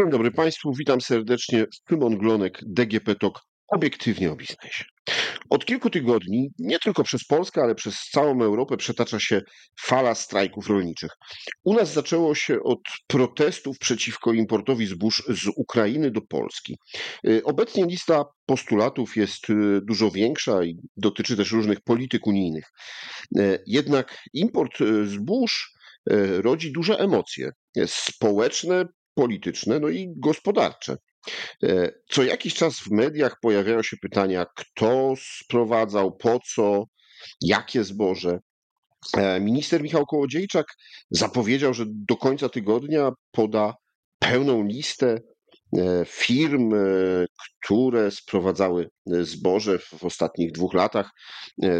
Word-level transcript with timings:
Dzień 0.00 0.10
dobry 0.10 0.30
Państwu, 0.30 0.72
witam 0.78 1.00
serdecznie. 1.00 1.66
Szymon 1.88 2.18
Glonek, 2.18 2.60
DGP 2.62 3.14
TOK, 3.14 3.40
obiektywnie 3.68 4.32
o 4.32 4.36
biznesie. 4.36 4.84
Od 5.50 5.64
kilku 5.64 5.90
tygodni, 5.90 6.50
nie 6.58 6.78
tylko 6.78 7.04
przez 7.04 7.24
Polskę, 7.24 7.62
ale 7.62 7.74
przez 7.74 8.08
całą 8.12 8.42
Europę 8.42 8.76
przetacza 8.76 9.20
się 9.20 9.40
fala 9.80 10.14
strajków 10.14 10.68
rolniczych. 10.68 11.10
U 11.64 11.74
nas 11.74 11.92
zaczęło 11.92 12.34
się 12.34 12.62
od 12.64 12.78
protestów 13.06 13.78
przeciwko 13.78 14.32
importowi 14.32 14.86
zbóż 14.86 15.22
z 15.28 15.46
Ukrainy 15.56 16.10
do 16.10 16.20
Polski. 16.20 16.78
Y, 17.28 17.44
Obecnie 17.44 17.84
lista 17.86 18.24
postulatów 18.46 19.16
jest 19.16 19.50
y, 19.50 19.80
dużo 19.82 20.10
większa 20.10 20.64
i 20.64 20.76
dotyczy 20.96 21.36
też 21.36 21.52
różnych 21.52 21.80
polityk 21.80 22.26
unijnych. 22.26 22.64
Y, 23.38 23.62
Jednak 23.66 24.18
import 24.32 24.78
zbóż 25.04 25.72
rodzi 26.42 26.72
duże 26.72 26.98
emocje 26.98 27.50
społeczne, 27.86 28.84
polityczne, 29.14 29.80
no 29.80 29.88
i 29.88 30.12
gospodarcze. 30.16 30.96
E, 31.62 31.92
Co 32.10 32.22
jakiś 32.22 32.54
czas 32.54 32.78
w 32.78 32.90
mediach 32.90 33.36
pojawiają 33.42 33.82
się 33.82 33.96
pytania, 34.02 34.46
kto 34.56 35.14
sprowadzał, 35.42 36.16
po 36.16 36.38
co, 36.54 36.84
jakie 37.40 37.84
zboże. 37.84 38.38
E, 39.16 39.40
Minister 39.40 39.82
Michał 39.82 40.06
Kołodziejczak 40.06 40.66
zapowiedział, 41.10 41.74
że 41.74 41.84
do 41.88 42.16
końca 42.16 42.48
tygodnia 42.48 43.10
poda 43.30 43.74
pełną 44.18 44.64
listę 44.64 45.18
e, 45.76 46.04
firm, 46.06 46.70
które 47.62 48.10
sprowadzały 48.10 48.90
zboże 49.06 49.78
w 49.78 50.04
ostatnich 50.04 50.52
dwóch 50.52 50.74
latach, 50.74 51.10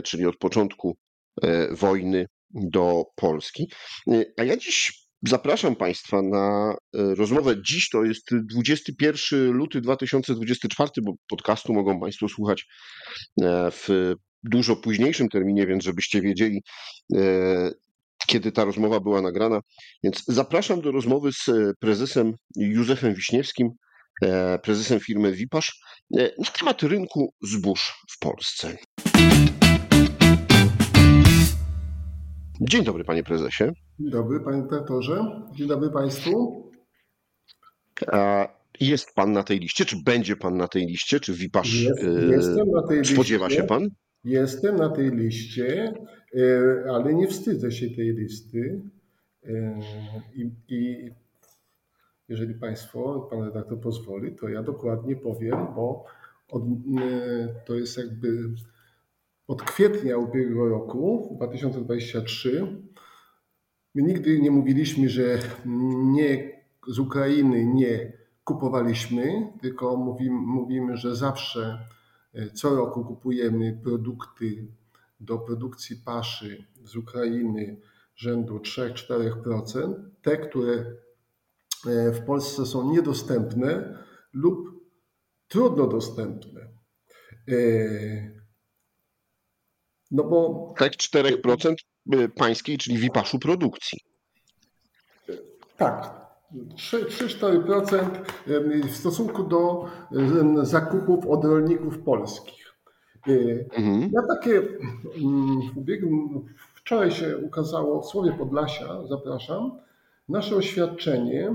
czyli 0.04 0.26
od 0.26 0.36
początku 0.36 0.96
wojny 1.70 2.26
do 2.50 3.04
Polski. 3.16 3.70
A 4.36 4.44
ja 4.44 4.56
dziś 4.56 5.09
Zapraszam 5.22 5.76
Państwa 5.76 6.22
na 6.22 6.74
e, 6.94 7.14
rozmowę. 7.14 7.62
Dziś 7.62 7.88
to 7.88 8.04
jest 8.04 8.34
21 8.34 9.50
luty 9.50 9.80
2024, 9.80 10.90
bo 11.02 11.12
podcastu 11.28 11.72
mogą 11.72 12.00
Państwo 12.00 12.28
słuchać 12.28 12.66
e, 13.42 13.70
w 13.70 14.14
dużo 14.42 14.76
późniejszym 14.76 15.28
terminie, 15.28 15.66
więc 15.66 15.84
żebyście 15.84 16.20
wiedzieli, 16.20 16.62
e, 17.16 17.70
kiedy 18.26 18.52
ta 18.52 18.64
rozmowa 18.64 19.00
była 19.00 19.22
nagrana. 19.22 19.60
Więc 20.04 20.24
zapraszam 20.28 20.80
do 20.80 20.92
rozmowy 20.92 21.32
z 21.32 21.50
prezesem 21.80 22.32
Józefem 22.56 23.14
Wiśniewskim, 23.14 23.70
prezesem 24.62 25.00
firmy 25.00 25.32
Wipasz, 25.32 25.80
na 26.10 26.50
temat 26.58 26.82
rynku 26.82 27.34
zbóż 27.42 27.94
w 28.10 28.18
Polsce. 28.18 28.76
Dzień 32.60 32.84
dobry, 32.84 33.04
panie 33.04 33.22
prezesie. 33.22 33.64
Dzień 34.00 34.10
dobry, 34.10 34.40
panie 34.40 34.62
redaktorze. 34.62 35.42
Dzień 35.54 35.68
dobry 35.68 35.90
państwu. 35.90 36.62
A 38.06 38.48
Jest 38.80 39.14
pan 39.14 39.32
na 39.32 39.42
tej 39.42 39.58
liście? 39.58 39.84
Czy 39.84 39.96
będzie 40.04 40.36
pan 40.36 40.56
na 40.56 40.68
tej 40.68 40.86
liście? 40.86 41.20
Czy 41.20 41.32
Wipasz 41.34 41.82
Jest, 41.82 42.04
e, 42.04 42.26
jestem 42.26 42.70
na 42.70 42.82
tej 42.82 43.04
spodziewa 43.04 43.46
liście. 43.46 43.62
się 43.62 43.66
pan? 43.68 43.88
Jestem 44.24 44.76
na 44.76 44.88
tej 44.88 45.10
liście, 45.10 45.94
e, 46.36 46.90
ale 46.92 47.14
nie 47.14 47.26
wstydzę 47.28 47.72
się 47.72 47.90
tej 47.90 48.14
listy. 48.14 48.80
E, 49.44 49.80
I, 50.34 50.50
i 50.68 51.10
jeżeli 52.28 52.54
państwo, 52.54 53.28
pan 53.30 53.42
redaktor 53.42 53.80
pozwoli, 53.80 54.36
to 54.36 54.48
ja 54.48 54.62
dokładnie 54.62 55.16
powiem, 55.16 55.66
bo 55.74 56.04
od, 56.48 56.62
to 57.66 57.74
jest 57.74 57.98
jakby 57.98 58.48
od 59.50 59.62
kwietnia 59.62 60.16
ubiegłego 60.16 60.68
roku, 60.68 61.32
2023, 61.36 62.82
My 63.94 64.02
nigdy 64.02 64.40
nie 64.40 64.50
mówiliśmy, 64.50 65.08
że 65.08 65.38
nie 66.04 66.60
z 66.88 66.98
Ukrainy 66.98 67.64
nie 67.64 68.12
kupowaliśmy, 68.44 69.52
tylko 69.60 69.96
mówimy, 69.96 70.40
mówimy, 70.40 70.96
że 70.96 71.16
zawsze 71.16 71.86
e, 72.34 72.50
co 72.50 72.76
roku 72.76 73.04
kupujemy 73.04 73.80
produkty 73.84 74.66
do 75.20 75.38
produkcji 75.38 75.96
paszy 76.04 76.64
z 76.84 76.96
Ukrainy 76.96 77.80
rzędu 78.16 78.58
3-4%, 78.58 79.94
te, 80.22 80.36
które 80.36 80.74
e, 81.86 82.12
w 82.12 82.24
Polsce 82.26 82.66
są 82.66 82.92
niedostępne 82.92 83.98
lub 84.32 84.70
trudno 85.48 85.86
dostępne. 85.86 86.60
No 90.10 90.24
bo 90.24 90.74
Tak, 90.78 90.92
4% 90.92 91.74
pańskiej, 92.36 92.78
czyli 92.78 92.98
Wipaszu 92.98 93.38
produkcji. 93.38 93.98
Tak. 95.76 96.20
3-4% 96.76 98.10
w 98.88 98.96
stosunku 98.96 99.42
do 99.44 99.88
em, 100.12 100.66
zakupów 100.66 101.26
od 101.26 101.44
rolników 101.44 101.98
polskich. 101.98 102.74
Y, 103.28 103.68
Mhm. 103.76 104.10
Ja 104.12 104.22
takie 104.36 104.58
mm, 104.58 105.60
w 105.74 105.78
ubiegłym, 105.78 106.46
wczoraj 106.74 107.10
się 107.10 107.38
ukazało 107.38 108.02
w 108.02 108.06
Słowie 108.06 108.32
Podlasia, 108.32 109.06
zapraszam, 109.06 109.78
nasze 110.28 110.56
oświadczenie. 110.56 111.54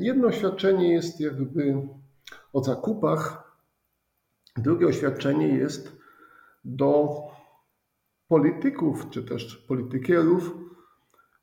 Jedno 0.00 0.28
oświadczenie 0.28 0.92
jest 0.92 1.20
jakby 1.20 1.74
o 2.52 2.64
zakupach, 2.64 3.52
drugie 4.56 4.86
oświadczenie 4.86 5.48
jest 5.48 5.95
do 6.66 7.18
polityków 8.28 9.10
czy 9.10 9.22
też 9.22 9.56
politykierów, 9.56 10.54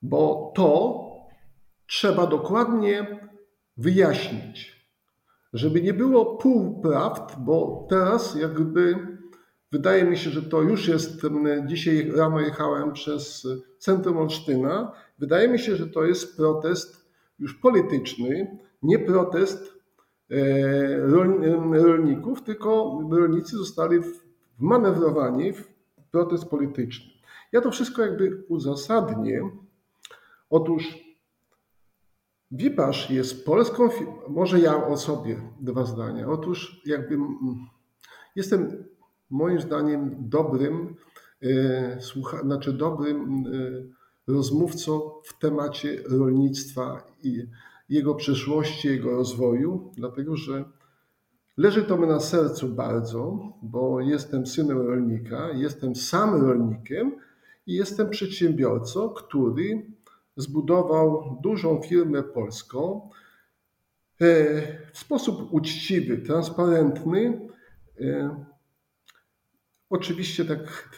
bo 0.02 0.52
to 0.56 1.00
trzeba 1.88 2.28
dokładnie 2.28 3.30
wyjaśnić, 3.78 4.88
żeby 5.54 5.82
nie 5.82 5.94
było 5.94 6.38
półprawd, 6.38 7.36
bo 7.40 7.88
teraz 7.90 8.36
jakby 8.36 9.08
wydaje 9.72 10.04
mi 10.04 10.18
się, 10.18 10.30
że 10.30 10.42
to 10.42 10.62
już 10.62 10.88
jest, 10.88 11.22
dzisiaj 11.66 12.12
rano 12.12 12.40
jechałem 12.40 12.94
przez 12.94 13.48
centrum 13.80 14.18
Olsztyna, 14.18 14.92
wydaje 15.20 15.48
mi 15.48 15.60
się, 15.60 15.76
że 15.76 15.88
to 15.88 16.06
jest 16.06 16.38
protest 16.38 17.06
już 17.40 17.54
polityczny, 17.54 18.58
nie 18.82 19.00
protest 19.00 19.74
e, 20.32 20.98
rolników, 21.72 22.44
tylko 22.44 23.00
rolnicy 23.12 23.58
zostali 23.58 24.00
wmanewrowani 24.60 25.54
w 25.54 25.68
protest 26.12 26.46
polityczny. 26.46 27.06
Ja 27.52 27.62
to 27.62 27.72
wszystko 27.72 28.02
jakby 28.02 28.44
uzasadnię. 28.48 29.50
Otóż 30.50 31.04
Wipasz 32.52 33.10
jest 33.10 33.46
polską 33.46 33.90
może 34.30 34.60
ja 34.60 34.88
o 34.88 34.98
sobie 34.98 35.42
dwa 35.60 35.86
zdania. 35.86 36.30
Otóż 36.30 36.82
jakby 36.86 37.18
jestem 38.36 38.84
moim 39.30 39.62
zdaniem 39.62 40.16
dobrym, 40.20 40.96
e, 41.42 42.02
słucha, 42.02 42.42
znaczy 42.42 42.74
dobrym 42.74 43.46
e, 44.28 44.32
rozmówcą 44.32 45.12
w 45.24 45.40
temacie 45.40 46.04
rolnictwa 46.10 47.04
i 47.24 47.48
jego 47.90 48.16
przyszłości, 48.16 48.88
jego 48.88 49.12
rozwoju, 49.12 49.92
dlatego 49.98 50.36
że 50.36 50.66
leży 51.58 51.84
to 51.84 51.98
mi 51.98 52.08
na 52.08 52.20
sercu 52.20 52.70
bardzo, 52.70 53.40
bo 53.62 54.00
jestem 54.02 54.48
synem 54.48 54.82
rolnika, 54.82 55.50
jestem 55.52 55.96
sam 55.96 56.42
rolnikiem 56.42 57.12
i 57.68 57.74
jestem 57.74 58.10
przedsiębiorcą, 58.10 59.10
który 59.10 59.86
zbudował 60.36 61.38
dużą 61.44 61.82
firmę 61.82 62.24
polską 62.24 63.10
e, 64.22 64.26
w 64.94 64.98
sposób 64.98 65.54
uczciwy, 65.54 66.18
transparentny. 66.18 67.50
E, 68.02 68.46
Oczywiście 69.94 70.46
tak 70.46 70.90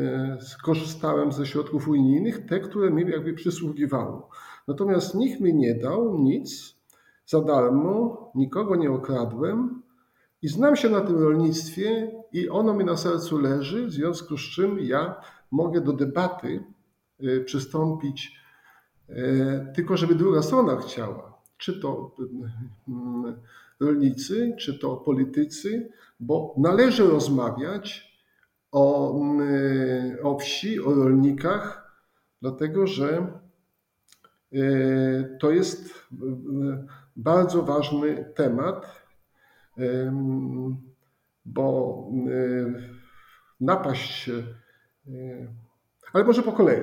e, 0.00 0.38
skorzystałem 0.40 1.32
ze 1.32 1.46
środków 1.46 1.88
unijnych, 1.88 2.46
te, 2.46 2.60
które 2.60 2.90
mi 2.90 3.10
jakby 3.10 3.34
przysługiwało. 3.34 4.28
Natomiast 4.68 5.14
nikt 5.14 5.40
mi 5.40 5.54
nie 5.54 5.74
dał 5.74 6.18
nic 6.18 6.76
za 7.26 7.40
darmo, 7.40 8.32
nikogo 8.34 8.76
nie 8.76 8.90
okradłem 8.90 9.79
i 10.42 10.48
znam 10.48 10.76
się 10.76 10.88
na 10.88 11.00
tym 11.00 11.18
rolnictwie 11.18 12.12
i 12.32 12.48
ono 12.48 12.74
mi 12.74 12.84
na 12.84 12.96
sercu 12.96 13.38
leży, 13.38 13.86
w 13.86 13.92
związku 13.92 14.36
z 14.36 14.40
czym 14.40 14.78
ja 14.78 15.20
mogę 15.50 15.80
do 15.80 15.92
debaty 15.92 16.64
e, 17.20 17.40
przystąpić 17.40 18.40
E, 19.10 19.72
Tylko 19.74 19.96
żeby 19.96 20.14
druga 20.14 20.42
strona 20.42 20.76
chciała, 20.76 21.42
czy 21.58 21.80
to 21.80 22.16
mm, 22.88 23.40
rolnicy, 23.80 24.54
czy 24.58 24.78
to 24.78 24.96
politycy, 24.96 25.92
bo 26.20 26.54
należy 26.58 27.06
rozmawiać 27.06 28.16
o, 28.72 29.16
mm, 29.20 30.16
o 30.22 30.38
wsi, 30.38 30.80
o 30.80 30.94
rolnikach, 30.94 31.92
dlatego 32.42 32.86
że 32.86 33.32
e, 34.52 34.58
to 35.40 35.50
jest 35.50 36.08
bardzo 37.16 37.62
ważny 37.62 38.32
temat, 38.34 38.86
em, 38.86 39.09
bo 41.44 42.08
mm, 42.12 42.98
napaść, 43.60 44.28
e, 44.28 44.42
ale 46.12 46.24
może 46.24 46.42
po 46.42 46.52
kolei. 46.52 46.80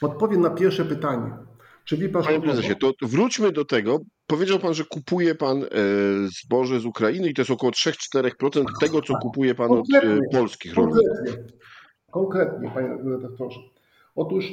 Odpowiem 0.00 0.40
na 0.40 0.50
pierwsze 0.50 0.84
pytanie. 0.84 1.32
Czy 1.84 1.96
Wipasz 1.96 2.26
Panie 2.26 2.40
prezesie, 2.40 2.76
to 2.76 2.92
wróćmy 3.02 3.52
do 3.52 3.64
tego. 3.64 4.00
Powiedział 4.26 4.58
pan, 4.58 4.74
że 4.74 4.84
kupuje 4.84 5.34
pan 5.34 5.62
e, 5.62 5.66
zboże 6.42 6.80
z 6.80 6.84
Ukrainy 6.84 7.28
i 7.28 7.34
to 7.34 7.42
jest 7.42 7.50
około 7.50 7.72
3-4% 7.72 8.64
tego, 8.80 9.02
co 9.02 9.14
kupuje 9.22 9.54
pan 9.54 9.70
od 9.70 9.94
e, 9.94 10.18
polskich 10.32 10.74
rolników. 10.74 11.02
Konkretnie, 11.16 11.52
konkretnie, 12.10 12.70
panie 12.70 12.88
redaktorze. 13.04 13.60
Otóż 14.14 14.52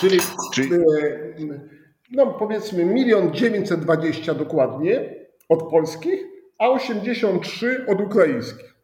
Czyli, 0.00 0.18
Czyli... 0.54 0.74
E, 0.74 1.75
no 2.12 2.26
powiedzmy 2.26 2.84
milion 2.84 3.34
dziewięćset 3.34 3.80
dwadzieścia 3.80 4.34
dokładnie 4.34 5.14
od 5.48 5.62
polskich, 5.70 6.20
a 6.58 6.68
83 6.68 7.86
od 7.88 8.00
ukraińskich. 8.00 8.74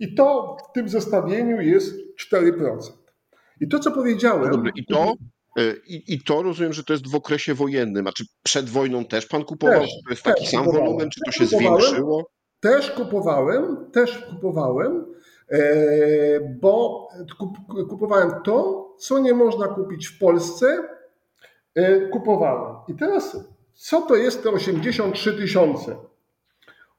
I 0.00 0.14
to 0.14 0.56
w 0.70 0.72
tym 0.72 0.88
zestawieniu 0.88 1.60
jest 1.60 1.94
4%. 2.32 2.78
I 3.60 3.68
to, 3.68 3.78
co 3.78 3.90
powiedziałem. 3.92 4.42
no 4.42 4.50
dobrze, 4.50 4.70
i 4.76 4.86
to, 4.86 5.14
y, 5.58 5.80
i, 5.86 6.14
i 6.14 6.20
to 6.20 6.42
rozumiem, 6.42 6.72
że 6.72 6.84
to 6.84 6.92
jest 6.92 7.10
w 7.10 7.14
okresie 7.14 7.54
wojennym, 7.54 8.06
a 8.06 8.12
czy 8.12 8.24
przed 8.42 8.70
wojną 8.70 9.04
też 9.04 9.26
pan 9.26 9.44
kupował? 9.44 9.80
Też, 9.80 9.90
to 10.04 10.10
jest 10.10 10.22
taki 10.22 10.46
sam 10.46 10.64
kupowałem. 10.64 10.86
wolumen, 10.86 11.10
czy 11.10 11.20
to 11.24 11.32
się 11.32 11.46
zwiększyło? 11.46 12.30
Też 12.60 12.90
kupowałem, 12.90 13.90
też 13.92 14.18
kupowałem, 14.18 15.04
e, 15.48 15.60
bo 16.60 17.08
kup- 17.38 17.88
kupowałem 17.88 18.30
to, 18.44 18.88
co 18.98 19.18
nie 19.18 19.34
można 19.34 19.68
kupić 19.68 20.08
w 20.08 20.18
Polsce, 20.18 20.66
e, 20.66 20.93
kupowałem. 22.10 22.76
I 22.88 22.94
teraz, 22.94 23.48
co 23.72 24.02
to 24.02 24.16
jest 24.16 24.42
te 24.42 24.50
83 24.50 25.32
tysiące? 25.32 25.96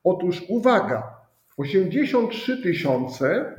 Otóż 0.04 0.46
uwaga, 0.50 1.16
83 1.58 2.64
tysiące, 2.64 3.56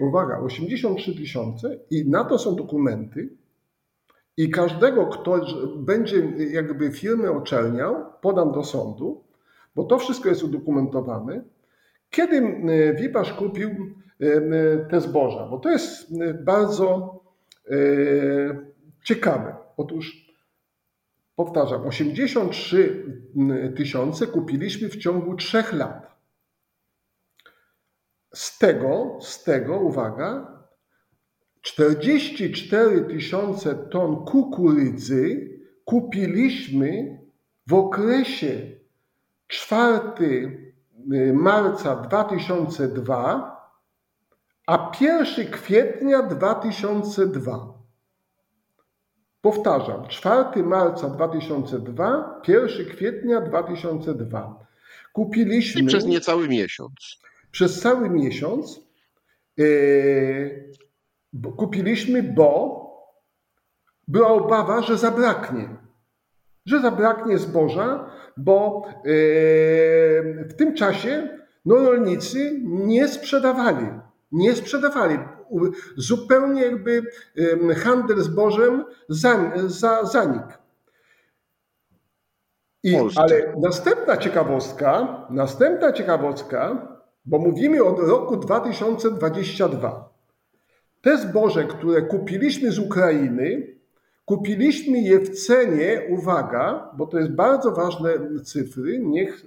uwaga, 0.00 0.38
83 0.38 1.14
tysiące 1.14 1.78
i 1.90 2.10
na 2.10 2.24
to 2.24 2.38
są 2.38 2.56
dokumenty 2.56 3.28
i 4.36 4.50
każdego, 4.50 5.06
kto 5.06 5.40
będzie 5.76 6.32
jakby 6.50 6.92
firmę 6.92 7.30
oczerniał, 7.30 8.04
podam 8.20 8.52
do 8.52 8.64
sądu, 8.64 9.24
bo 9.74 9.84
to 9.84 9.98
wszystko 9.98 10.28
jest 10.28 10.42
udokumentowane. 10.42 11.42
Kiedy 12.10 12.36
e, 12.36 12.94
Wipasz 12.94 13.32
kupił 13.32 13.70
e, 14.20 14.86
te 14.90 15.00
zboża? 15.00 15.46
Bo 15.46 15.58
to 15.58 15.70
jest 15.70 16.14
bardzo 16.44 17.18
ciekawe. 19.04 19.56
Otóż 19.76 20.21
powtarzam, 21.36 21.86
83 21.86 23.04
tysiące 23.76 24.26
kupiliśmy 24.26 24.88
w 24.88 24.96
ciągu 24.96 25.36
trzech 25.36 25.72
lat. 25.72 26.12
Z 28.34 28.58
tego, 28.58 29.18
z 29.20 29.44
tego, 29.44 29.80
uwaga, 29.80 30.62
44 31.62 33.04
tysiące 33.04 33.74
ton 33.74 34.24
kukurydzy 34.24 35.50
kupiliśmy 35.84 37.18
w 37.66 37.74
okresie 37.74 38.70
4 39.46 40.74
marca 41.34 41.96
2002, 41.96 43.52
a 44.66 44.92
1 45.00 45.50
kwietnia 45.50 46.22
2002. 46.22 47.81
Powtarzam, 49.42 50.08
4 50.08 50.62
marca 50.62 51.08
2002, 51.08 52.40
1 52.48 52.86
kwietnia 52.86 53.40
2002. 53.40 54.66
Kupiliśmy 55.12 55.80
I 55.80 55.86
przez 55.86 56.04
niecały 56.04 56.48
miesiąc. 56.48 57.18
przez 57.50 57.80
cały 57.80 58.10
miesiąc 58.10 58.80
yy, 59.56 60.72
kupiliśmy, 61.56 62.22
bo 62.22 62.82
była 64.08 64.28
obawa, 64.28 64.82
że 64.82 64.98
zabraknie. 64.98 65.68
Że 66.66 66.80
zabraknie 66.80 67.38
zboża, 67.38 68.10
bo 68.36 68.82
yy, 69.04 70.44
w 70.48 70.54
tym 70.58 70.74
czasie 70.74 71.38
no, 71.64 71.76
rolnicy 71.76 72.60
nie 72.64 73.08
sprzedawali. 73.08 73.86
Nie 74.32 74.54
sprzedawali. 74.54 75.18
Zupełnie 75.96 76.62
jakby 76.62 77.02
handel 77.76 78.20
zbożem 78.20 78.84
za, 79.08 79.52
za, 79.66 80.04
zanikł. 80.04 80.52
I, 82.82 82.96
ale 83.16 83.54
następna 83.60 84.16
ciekawostka, 84.16 85.26
następna 85.30 85.92
ciekawostka, 85.92 86.88
bo 87.24 87.38
mówimy 87.38 87.84
od 87.84 87.98
roku 87.98 88.36
2022. 88.36 90.12
Te 91.02 91.18
zboże, 91.18 91.64
które 91.64 92.02
kupiliśmy 92.02 92.70
z 92.70 92.78
Ukrainy, 92.78 93.76
kupiliśmy 94.24 94.98
je 94.98 95.20
w 95.20 95.30
cenie, 95.30 96.02
uwaga, 96.10 96.90
bo 96.96 97.06
to 97.06 97.18
jest 97.18 97.32
bardzo 97.32 97.72
ważne 97.72 98.10
cyfry, 98.44 98.98
niech 98.98 99.46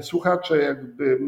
słuchacze 0.00 0.58
jakby 0.58 1.18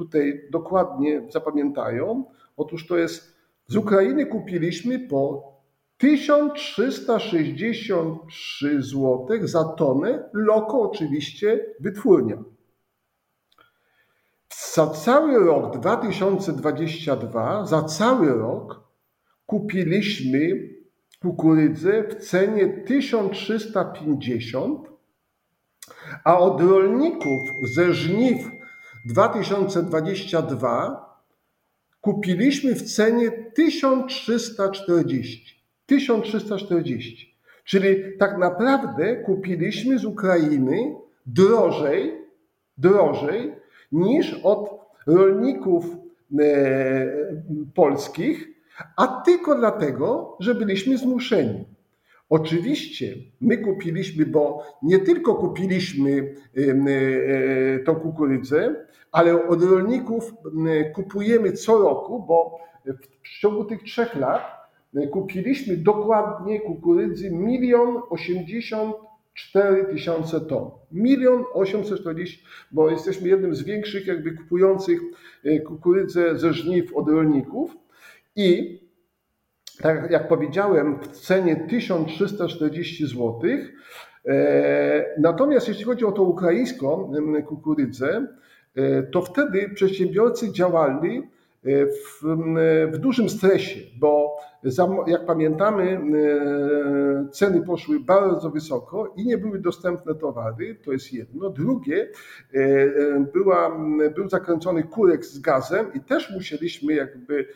tutaj 0.00 0.40
dokładnie 0.50 1.22
zapamiętają. 1.30 2.24
Otóż 2.56 2.86
to 2.86 2.96
jest, 2.96 3.36
z 3.66 3.76
Ukrainy 3.76 4.26
kupiliśmy 4.26 4.98
po 4.98 5.50
1363 5.98 8.82
zł 8.82 9.26
za 9.40 9.64
tonę, 9.64 10.30
loko 10.32 10.82
oczywiście 10.82 11.66
wytwórnia. 11.80 12.36
Za 14.74 14.86
cały 14.86 15.44
rok 15.44 15.78
2022, 15.78 17.66
za 17.66 17.82
cały 17.82 18.28
rok 18.28 18.80
kupiliśmy 19.46 20.70
kukurydzę 21.22 22.04
w 22.08 22.14
cenie 22.14 22.68
1350, 22.68 24.88
a 26.24 26.38
od 26.38 26.60
rolników 26.60 27.40
ze 27.74 27.94
żniw 27.94 28.59
2022 29.04 31.10
kupiliśmy 32.00 32.74
w 32.74 32.82
cenie 32.82 33.30
1340. 33.54 35.64
1340. 35.86 37.36
Czyli 37.64 38.18
tak 38.18 38.38
naprawdę 38.38 39.16
kupiliśmy 39.16 39.98
z 39.98 40.04
Ukrainy 40.04 40.94
drożej, 41.26 42.14
drożej 42.78 43.54
niż 43.92 44.40
od 44.42 44.70
rolników 45.06 45.86
e, 46.38 47.06
polskich, 47.74 48.48
a 48.96 49.06
tylko 49.06 49.54
dlatego, 49.54 50.36
że 50.40 50.54
byliśmy 50.54 50.98
zmuszeni. 50.98 51.64
Oczywiście 52.30 53.14
my 53.40 53.58
kupiliśmy, 53.58 54.26
bo 54.26 54.62
nie 54.82 54.98
tylko 54.98 55.34
kupiliśmy 55.34 56.34
e, 56.56 56.60
e, 56.60 57.78
tą 57.78 57.94
kukurydzę, 57.94 58.86
ale 59.12 59.48
od 59.48 59.62
rolników 59.62 60.34
kupujemy 60.94 61.52
co 61.52 61.78
roku, 61.78 62.24
bo 62.28 62.58
w 63.22 63.40
ciągu 63.40 63.64
tych 63.64 63.82
trzech 63.82 64.16
lat 64.16 64.42
e, 64.94 65.06
kupiliśmy 65.06 65.76
dokładnie 65.76 66.60
kukurydzy 66.60 67.30
milion 67.30 68.02
osiemdziesiąt 68.10 68.96
4 69.34 69.84
tysiące 69.84 70.40
ton. 70.40 70.70
Milion 70.92 71.44
840, 71.52 72.44
bo 72.72 72.90
jesteśmy 72.90 73.28
jednym 73.28 73.54
z 73.54 73.62
większych 73.62 74.06
jakby 74.06 74.32
kupujących 74.32 75.00
kukurydzę 75.66 76.38
ze 76.38 76.52
żniw 76.52 76.96
od 76.96 77.08
rolników. 77.08 77.76
I 78.36 78.80
tak 79.82 80.10
jak 80.10 80.28
powiedziałem, 80.28 80.98
w 80.98 81.06
cenie 81.06 81.56
1340 81.56 83.06
zł. 83.06 83.40
Natomiast 85.18 85.68
jeśli 85.68 85.84
chodzi 85.84 86.04
o 86.04 86.12
tą 86.12 86.22
ukraińską 86.22 87.12
kukurydzę, 87.46 88.26
to 89.12 89.22
wtedy 89.22 89.68
przedsiębiorcy 89.74 90.52
działali 90.52 91.28
w, 91.64 92.24
w 92.92 92.98
dużym 92.98 93.28
stresie, 93.28 93.80
bo 93.98 94.36
jak 95.06 95.26
pamiętamy, 95.26 96.00
ceny 97.32 97.62
poszły 97.62 98.00
bardzo 98.00 98.50
wysoko 98.50 99.14
i 99.16 99.26
nie 99.26 99.38
były 99.38 99.58
dostępne 99.58 100.14
towary, 100.14 100.74
to 100.84 100.92
jest 100.92 101.12
jedno. 101.12 101.50
Drugie, 101.50 102.08
była, 103.32 103.78
był 104.14 104.28
zakręcony 104.28 104.82
kurek 104.82 105.24
z 105.24 105.38
gazem 105.38 105.86
i 105.94 106.00
też 106.00 106.30
musieliśmy 106.34 106.94
jakby 106.94 107.46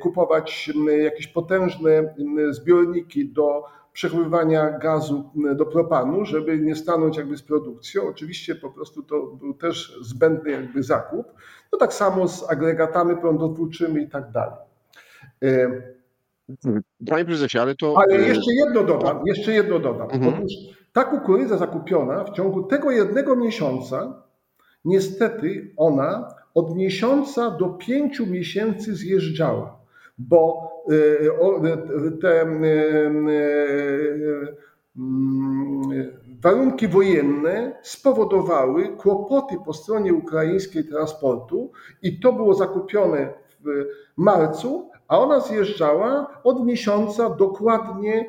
kupować 0.00 0.70
jakieś 1.02 1.26
potężne 1.26 2.14
zbiorniki 2.50 3.28
do 3.28 3.64
przechowywania 3.92 4.78
gazu 4.78 5.30
do 5.56 5.66
propanu, 5.66 6.24
żeby 6.24 6.58
nie 6.58 6.76
stanąć 6.76 7.16
jakby 7.16 7.36
z 7.36 7.42
produkcją. 7.42 8.02
Oczywiście 8.08 8.54
po 8.54 8.70
prostu 8.70 9.02
to 9.02 9.22
był 9.22 9.54
też 9.54 9.98
zbędny 10.00 10.50
jakby 10.50 10.82
zakup. 10.82 11.26
No 11.72 11.78
tak 11.78 11.92
samo 11.92 12.28
z 12.28 12.50
agregatami 12.50 13.16
prądotwórczymi 13.16 14.02
i 14.02 14.08
tak 14.08 14.30
dalej. 14.30 14.58
Panie 17.10 17.24
prezesie, 17.24 17.58
ale 17.58 17.74
to... 17.74 17.94
Ale 17.96 18.18
jeszcze 18.18 18.54
jedno 18.54 18.84
dodam, 18.84 19.20
jeszcze 19.24 19.52
jedno 19.52 19.78
dodam. 19.78 20.10
Mhm. 20.10 20.34
Otóż 20.34 20.52
ta 20.92 21.04
kukurydza 21.04 21.58
zakupiona 21.58 22.24
w 22.24 22.32
ciągu 22.32 22.62
tego 22.62 22.90
jednego 22.90 23.36
miesiąca, 23.36 24.22
niestety 24.84 25.72
ona 25.76 26.34
od 26.56 26.76
miesiąca 26.76 27.50
do 27.50 27.68
pięciu 27.68 28.26
miesięcy 28.26 28.94
zjeżdżała, 28.94 29.78
bo 30.18 30.70
te 32.20 32.46
warunki 36.42 36.88
wojenne 36.88 37.78
spowodowały 37.82 38.88
kłopoty 38.88 39.56
po 39.64 39.72
stronie 39.72 40.14
ukraińskiej 40.14 40.84
transportu 40.84 41.70
i 42.02 42.20
to 42.20 42.32
było 42.32 42.54
zakupione 42.54 43.32
w 43.60 43.66
marcu, 44.16 44.90
a 45.08 45.18
ona 45.18 45.40
zjeżdżała 45.40 46.40
od 46.44 46.64
miesiąca 46.64 47.30
dokładnie 47.30 48.26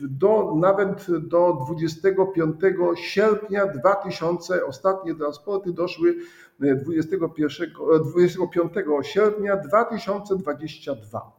do, 0.00 0.54
nawet 0.56 1.06
do 1.28 1.64
25 1.66 2.60
sierpnia 2.94 3.66
2000. 3.66 4.66
Ostatnie 4.66 5.14
transporty 5.14 5.72
doszły 5.72 6.16
21, 6.60 7.70
25 8.04 8.72
sierpnia 9.02 9.56
2022. 9.56 11.32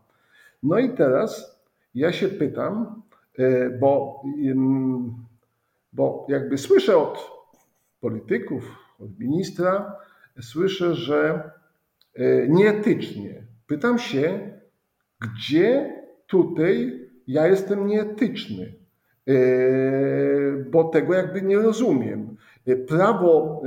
No 0.63 0.79
i 0.79 0.89
teraz 0.89 1.61
ja 1.95 2.11
się 2.11 2.27
pytam, 2.27 3.01
bo, 3.79 4.21
bo 5.93 6.25
jakby 6.29 6.57
słyszę 6.57 6.97
od 6.97 7.31
polityków, 8.01 8.63
od 8.99 9.19
ministra, 9.19 9.95
słyszę, 10.41 10.95
że 10.95 11.51
nieetycznie. 12.49 13.50
Pytam 13.71 13.99
się, 13.99 14.39
gdzie 15.21 15.93
tutaj 16.27 17.07
ja 17.27 17.47
jestem 17.47 17.87
nieetyczny, 17.87 18.73
bo 20.71 20.83
tego 20.83 21.13
jakby 21.13 21.41
nie 21.41 21.57
rozumiem. 21.57 22.37
Prawo, 22.87 23.61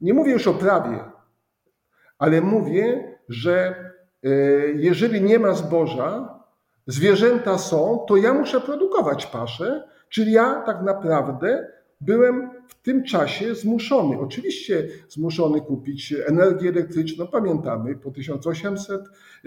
nie 0.00 0.14
mówię 0.14 0.32
już 0.32 0.46
o 0.48 0.54
prawie, 0.54 0.98
ale 2.18 2.40
mówię, 2.40 3.14
że 3.28 3.74
jeżeli 4.74 5.22
nie 5.22 5.38
ma 5.38 5.52
zboża, 5.52 6.38
zwierzęta 6.86 7.58
są, 7.58 8.04
to 8.08 8.16
ja 8.16 8.34
muszę 8.34 8.60
produkować 8.60 9.26
paszę, 9.26 9.88
czyli 10.08 10.32
ja 10.32 10.62
tak 10.66 10.82
naprawdę 10.82 11.68
byłem 12.06 12.50
w 12.68 12.74
tym 12.82 13.04
czasie 13.04 13.54
zmuszony, 13.54 14.20
oczywiście 14.20 14.88
zmuszony 15.08 15.60
kupić 15.60 16.14
energię 16.26 16.68
elektryczną, 16.68 17.26
pamiętamy 17.26 17.96
po 17.96 18.10
1800, 18.10 19.00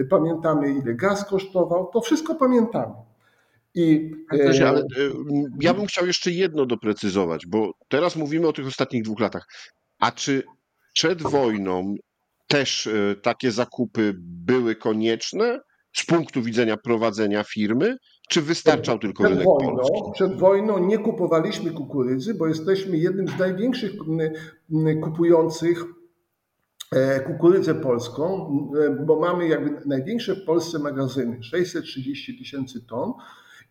pamiętamy 0.09 0.71
ile 0.71 0.93
gaz 0.95 1.25
kosztował, 1.25 1.89
to 1.93 2.01
wszystko 2.01 2.35
pamiętamy. 2.35 2.93
I, 3.75 4.11
ale 4.29 4.79
e, 4.79 4.83
ja 5.61 5.73
bym 5.73 5.85
chciał 5.85 6.07
jeszcze 6.07 6.31
jedno 6.31 6.65
doprecyzować, 6.65 7.45
bo 7.47 7.71
teraz 7.87 8.15
mówimy 8.15 8.47
o 8.47 8.53
tych 8.53 8.67
ostatnich 8.67 9.03
dwóch 9.03 9.19
latach. 9.19 9.47
A 9.99 10.11
czy 10.11 10.43
przed 10.93 11.21
wojną 11.21 11.95
też 12.47 12.87
e, 12.87 13.15
takie 13.15 13.51
zakupy 13.51 14.13
były 14.19 14.75
konieczne 14.75 15.59
z 15.93 16.05
punktu 16.05 16.41
widzenia 16.41 16.77
prowadzenia 16.77 17.43
firmy, 17.43 17.97
czy 18.29 18.41
wystarczał 18.41 18.99
tylko 18.99 19.23
przed 19.23 19.31
rynek 19.31 19.45
wojną, 19.45 19.75
polski? 19.75 20.11
Przed 20.13 20.39
wojną 20.39 20.85
nie 20.85 20.97
kupowaliśmy 20.97 21.71
kukurydzy, 21.71 22.33
bo 22.33 22.47
jesteśmy 22.47 22.97
jednym 22.97 23.27
z 23.27 23.39
największych 23.39 23.91
kupujących 25.03 25.83
e, 26.91 27.19
kukurydzę 27.19 27.75
polską, 27.75 28.49
bo 29.05 29.19
mamy 29.19 29.47
jakby 29.47 29.81
największe 29.85 30.35
w 30.35 30.45
Polsce 30.45 30.79
magazyny, 30.79 31.43
630 31.43 32.37
tysięcy 32.37 32.85
ton 32.87 33.13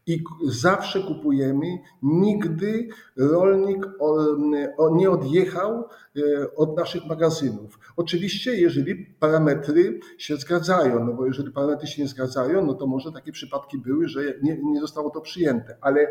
i 0.07 0.25
zawsze 0.45 1.03
kupujemy. 1.03 1.67
Nigdy 2.03 2.89
rolnik 3.17 3.87
nie 4.93 5.11
odjechał 5.11 5.85
e, 6.17 6.55
od 6.57 6.77
naszych 6.77 7.07
magazynów. 7.07 7.79
Oczywiście, 7.97 8.61
jeżeli 8.61 9.07
parametry 9.07 10.01
się 10.19 10.37
zgadzają, 10.37 11.05
no 11.05 11.13
bo 11.13 11.27
jeżeli 11.27 11.51
parametry 11.51 11.87
się 11.87 12.03
nie 12.03 12.09
zgadzają, 12.09 12.67
no 12.67 12.75
to 12.75 12.87
może 12.87 13.13
takie 13.13 13.33
przypadki 13.33 13.79
były, 13.79 14.09
że 14.09 14.21
nie, 14.43 14.59
nie 14.63 14.81
zostało 14.81 15.11
to 15.11 15.21
przyjęte, 15.21 15.77
ale 15.81 16.01
e, 16.01 16.09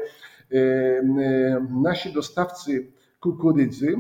e, 0.56 1.68
nasi 1.84 2.14
dostawcy 2.14 2.92
kukurydzy 3.20 3.96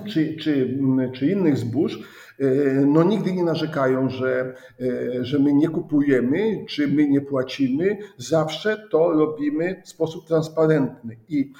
czy, 0.00 0.36
czy, 0.36 0.78
czy 1.14 1.26
innych 1.26 1.58
zbóż, 1.58 1.98
e, 2.38 2.46
no 2.86 3.02
nigdy 3.02 3.32
nie 3.32 3.44
narzekają, 3.44 4.10
że, 4.10 4.54
e, 4.80 5.24
że 5.24 5.38
my 5.38 5.54
nie 5.54 5.68
kupujemy, 5.68 6.64
czy 6.68 6.88
my 6.88 7.08
nie 7.08 7.20
płacimy. 7.20 7.98
Zawsze 8.16 8.88
to 8.90 9.12
robimy 9.12 9.82
w 9.84 9.88
sposób 9.88 10.26
transparentny. 10.26 11.16
I, 11.28 11.52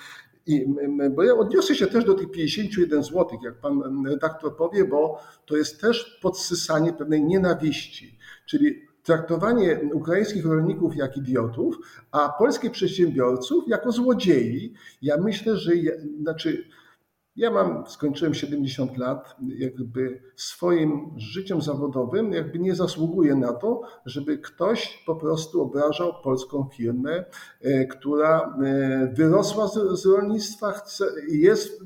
i, 0.47 0.67
bo 1.11 1.23
ja 1.23 1.35
odniosę 1.35 1.75
się 1.75 1.87
też 1.87 2.05
do 2.05 2.15
tych 2.15 2.31
51 2.31 3.03
zł, 3.03 3.29
jak 3.45 3.61
pan 3.61 4.07
redaktor 4.07 4.57
powie, 4.57 4.85
bo 4.85 5.21
to 5.47 5.57
jest 5.57 5.81
też 5.81 6.19
podsysanie 6.23 6.93
pewnej 6.93 7.25
nienawiści, 7.25 8.19
czyli 8.47 8.81
traktowanie 9.03 9.81
ukraińskich 9.93 10.47
rolników 10.47 10.97
jak 10.97 11.17
idiotów, 11.17 11.79
a 12.11 12.29
polskich 12.39 12.71
przedsiębiorców 12.71 13.65
jako 13.69 13.93
złodziei. 13.93 14.75
Ja 15.03 15.17
myślę, 15.17 15.57
że 15.57 15.73
znaczy 16.21 16.65
ja 17.37 17.51
mam, 17.51 17.87
skończyłem 17.87 18.35
70 18.35 18.99
lat, 18.99 19.37
jakby 19.59 20.23
swoim 20.37 21.15
życiem 21.17 21.63
zawodowym, 21.63 22.33
jakby 22.33 22.59
nie 22.59 22.75
zasługuję 22.75 23.35
na 23.35 23.53
to, 23.53 23.81
żeby 24.07 24.39
ktoś 24.39 25.03
po 25.07 25.17
prostu 25.17 25.63
obrażał 25.63 26.15
polską 26.23 26.69
firmę, 26.77 27.25
e, 27.61 27.85
która 27.87 28.59
e, 28.65 29.13
wyrosła 29.15 29.69
z, 29.69 30.07
rolnictwa, 30.07 30.81
jest 31.29 31.85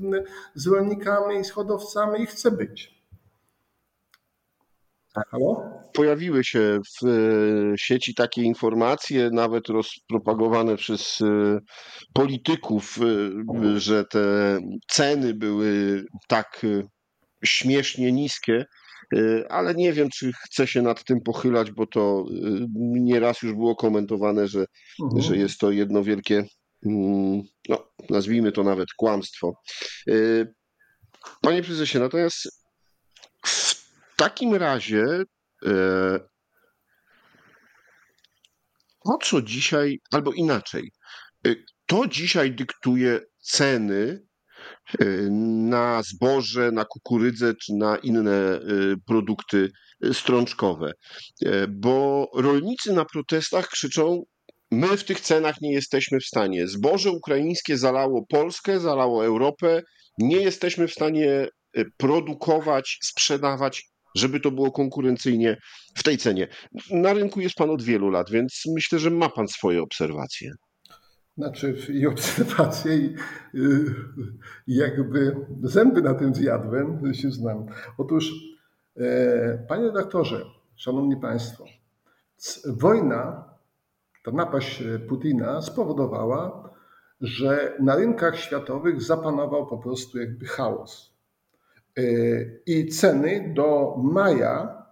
z 0.55 0.67
rolnikami 0.67 1.39
i 1.39 1.43
z 1.43 1.51
hodowcami 1.51 2.21
i 2.21 2.25
chce 2.25 2.51
być. 2.51 2.96
Halo? 5.31 5.83
Pojawiły 5.93 6.43
się 6.43 6.79
w 6.85 7.05
e, 7.05 7.11
sieci 7.77 8.15
takie 8.15 8.41
informacje, 8.41 9.29
nawet 9.31 9.69
rozpropagowane 9.69 10.75
przez 10.75 11.21
e, 11.21 11.59
polityków, 12.13 12.97
e, 13.65 13.79
że 13.79 14.05
te 14.05 14.57
ceny 14.87 15.33
były 15.33 16.03
tak 16.27 16.65
śmiesznie 17.45 18.11
niskie, 18.11 18.65
ale 19.49 19.75
nie 19.75 19.93
wiem, 19.93 20.09
czy 20.09 20.31
chcę 20.45 20.67
się 20.67 20.81
nad 20.81 21.03
tym 21.03 21.21
pochylać, 21.21 21.71
bo 21.71 21.87
to 21.87 22.25
nieraz 22.77 23.41
już 23.41 23.53
było 23.53 23.75
komentowane, 23.75 24.47
że, 24.47 24.65
mhm. 25.03 25.21
że 25.21 25.37
jest 25.37 25.59
to 25.59 25.71
jedno 25.71 26.03
wielkie, 26.03 26.45
mm, 26.85 27.41
no, 27.69 27.91
nazwijmy 28.09 28.51
to 28.51 28.63
nawet 28.63 28.87
kłamstwo. 28.97 29.53
Panie 31.41 31.63
prezesie, 31.63 31.99
natomiast 31.99 32.66
takim 34.17 34.55
razie 34.55 35.05
e, 35.65 35.71
o 39.05 39.17
co 39.17 39.41
dzisiaj, 39.41 39.99
albo 40.11 40.33
inaczej, 40.33 40.91
e, 41.47 41.55
to 41.85 42.07
dzisiaj 42.07 42.51
dyktuje 42.51 43.19
ceny 43.41 44.19
e, 44.99 45.05
na 45.69 46.01
zboże, 46.03 46.71
na 46.71 46.85
kukurydzę 46.85 47.53
czy 47.55 47.73
na 47.73 47.97
inne 47.97 48.59
produkty 49.05 49.71
strączkowe. 50.13 50.91
Bo 51.69 52.27
rolnicy 52.35 52.93
na 52.93 53.05
protestach 53.05 53.67
krzyczą: 53.67 54.23
My 54.71 54.97
w 54.97 55.03
tych 55.03 55.19
cenach 55.19 55.61
nie 55.61 55.73
jesteśmy 55.73 56.19
w 56.19 56.25
stanie. 56.25 56.67
Zboże 56.67 57.11
ukraińskie 57.11 57.77
zalało 57.77 58.25
Polskę, 58.25 58.79
zalało 58.79 59.25
Europę. 59.25 59.81
Nie 60.17 60.37
jesteśmy 60.37 60.87
w 60.87 60.93
stanie 60.93 61.47
produkować, 61.97 62.99
sprzedawać 63.03 63.83
żeby 64.17 64.39
to 64.39 64.51
było 64.51 64.71
konkurencyjnie 64.71 65.57
w 65.95 66.03
tej 66.03 66.17
cenie. 66.17 66.47
Na 66.91 67.13
rynku 67.13 67.39
jest 67.39 67.55
pan 67.55 67.69
od 67.69 67.83
wielu 67.83 68.09
lat, 68.09 68.29
więc 68.29 68.63
myślę, 68.75 68.99
że 68.99 69.09
ma 69.09 69.29
pan 69.29 69.47
swoje 69.47 69.81
obserwacje. 69.81 70.51
Znaczy 71.37 71.77
i 71.89 72.07
obserwacje 72.07 72.97
i 72.97 73.15
jakby 74.67 75.35
zęby 75.63 76.01
na 76.01 76.13
tym 76.13 76.35
zjadłem, 76.35 77.13
się 77.13 77.31
znam. 77.31 77.65
Otóż, 77.97 78.31
e, 78.97 79.65
panie 79.67 79.83
redaktorze, 79.83 80.45
szanowni 80.75 81.17
państwo, 81.17 81.65
wojna, 82.65 83.49
ta 84.23 84.31
napaść 84.31 84.83
Putina 85.09 85.61
spowodowała, 85.61 86.69
że 87.21 87.77
na 87.79 87.95
rynkach 87.95 88.39
światowych 88.39 89.01
zapanował 89.01 89.67
po 89.67 89.77
prostu 89.77 90.17
jakby 90.17 90.45
chaos. 90.45 91.16
E, 91.97 92.01
I 92.65 92.87
ceny 92.87 93.53
do 93.55 93.95
maja 94.03 94.83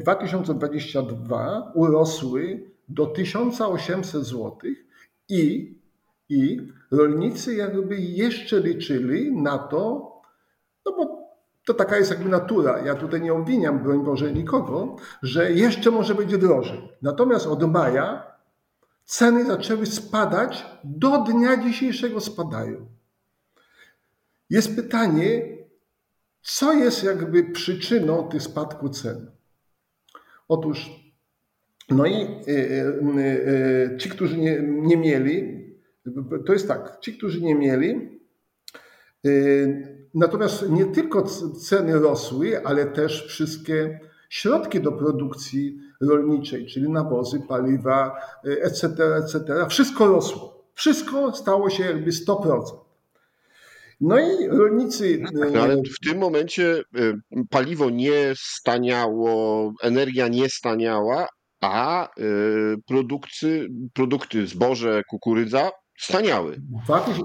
2022 0.00 1.58
e, 1.58 1.72
urosły 1.74 2.70
do 2.88 3.06
1800 3.06 4.24
zł 4.24 4.58
i, 5.28 5.74
i 6.28 6.68
rolnicy 6.90 7.54
jakby 7.54 7.96
jeszcze 7.96 8.60
liczyli 8.60 9.32
na 9.32 9.58
to, 9.58 10.12
no 10.86 10.92
bo 10.92 11.24
to 11.66 11.74
taka 11.74 11.96
jest 11.96 12.10
jakby 12.10 12.28
natura. 12.28 12.78
Ja 12.86 12.94
tutaj 12.94 13.20
nie 13.20 13.32
obwiniam, 13.32 13.82
broń 13.82 14.04
Boże, 14.04 14.32
nikogo, 14.32 14.96
że 15.22 15.52
jeszcze 15.52 15.90
może 15.90 16.14
będzie 16.14 16.38
drożej. 16.38 16.88
Natomiast 17.02 17.46
od 17.46 17.72
maja 17.72 18.34
ceny 19.04 19.44
zaczęły 19.44 19.86
spadać, 19.86 20.66
do 20.84 21.18
dnia 21.18 21.56
dzisiejszego 21.56 22.20
spadają. 22.20 22.86
Jest 24.50 24.76
pytanie, 24.76 25.53
co 26.44 26.72
jest 26.72 27.04
jakby 27.04 27.44
przyczyną 27.44 28.28
tych 28.28 28.42
spadku 28.42 28.88
cen? 28.88 29.30
Otóż, 30.48 30.90
no 31.90 32.06
i 32.06 32.12
y, 32.12 32.50
y, 32.50 33.92
y, 33.94 33.96
ci, 33.98 34.08
którzy 34.08 34.38
nie, 34.38 34.62
nie 34.62 34.96
mieli, 34.96 35.64
to 36.46 36.52
jest 36.52 36.68
tak, 36.68 36.98
ci, 37.00 37.16
którzy 37.18 37.42
nie 37.42 37.54
mieli, 37.54 38.20
natomiast 40.14 40.70
nie 40.70 40.84
tylko 40.84 41.22
ceny 41.68 41.98
rosły, 41.98 42.64
ale 42.64 42.86
też 42.86 43.26
wszystkie 43.26 44.00
środki 44.28 44.80
do 44.80 44.92
produkcji 44.92 45.78
rolniczej, 46.00 46.66
czyli 46.66 46.88
nawozy, 46.88 47.40
paliwa, 47.48 48.20
etc., 48.44 48.88
etc., 49.16 49.66
wszystko 49.68 50.06
rosło. 50.06 50.64
Wszystko 50.74 51.32
stało 51.32 51.70
się 51.70 51.84
jakby 51.84 52.10
100%. 52.10 52.83
No 54.04 54.18
i 54.18 54.48
rolnicy. 54.48 55.22
No, 55.32 55.60
ale 55.62 55.76
w 55.76 56.08
tym 56.08 56.18
momencie 56.18 56.82
y, 56.98 57.14
paliwo 57.50 57.90
nie 57.90 58.32
staniało, 58.36 59.72
energia 59.82 60.28
nie 60.28 60.48
staniała, 60.48 61.26
a 61.60 62.08
y, 62.18 62.76
produkty, 62.86 63.68
produkty 63.94 64.46
zboże, 64.46 65.02
kukurydza 65.10 65.70
staniały. 65.98 66.56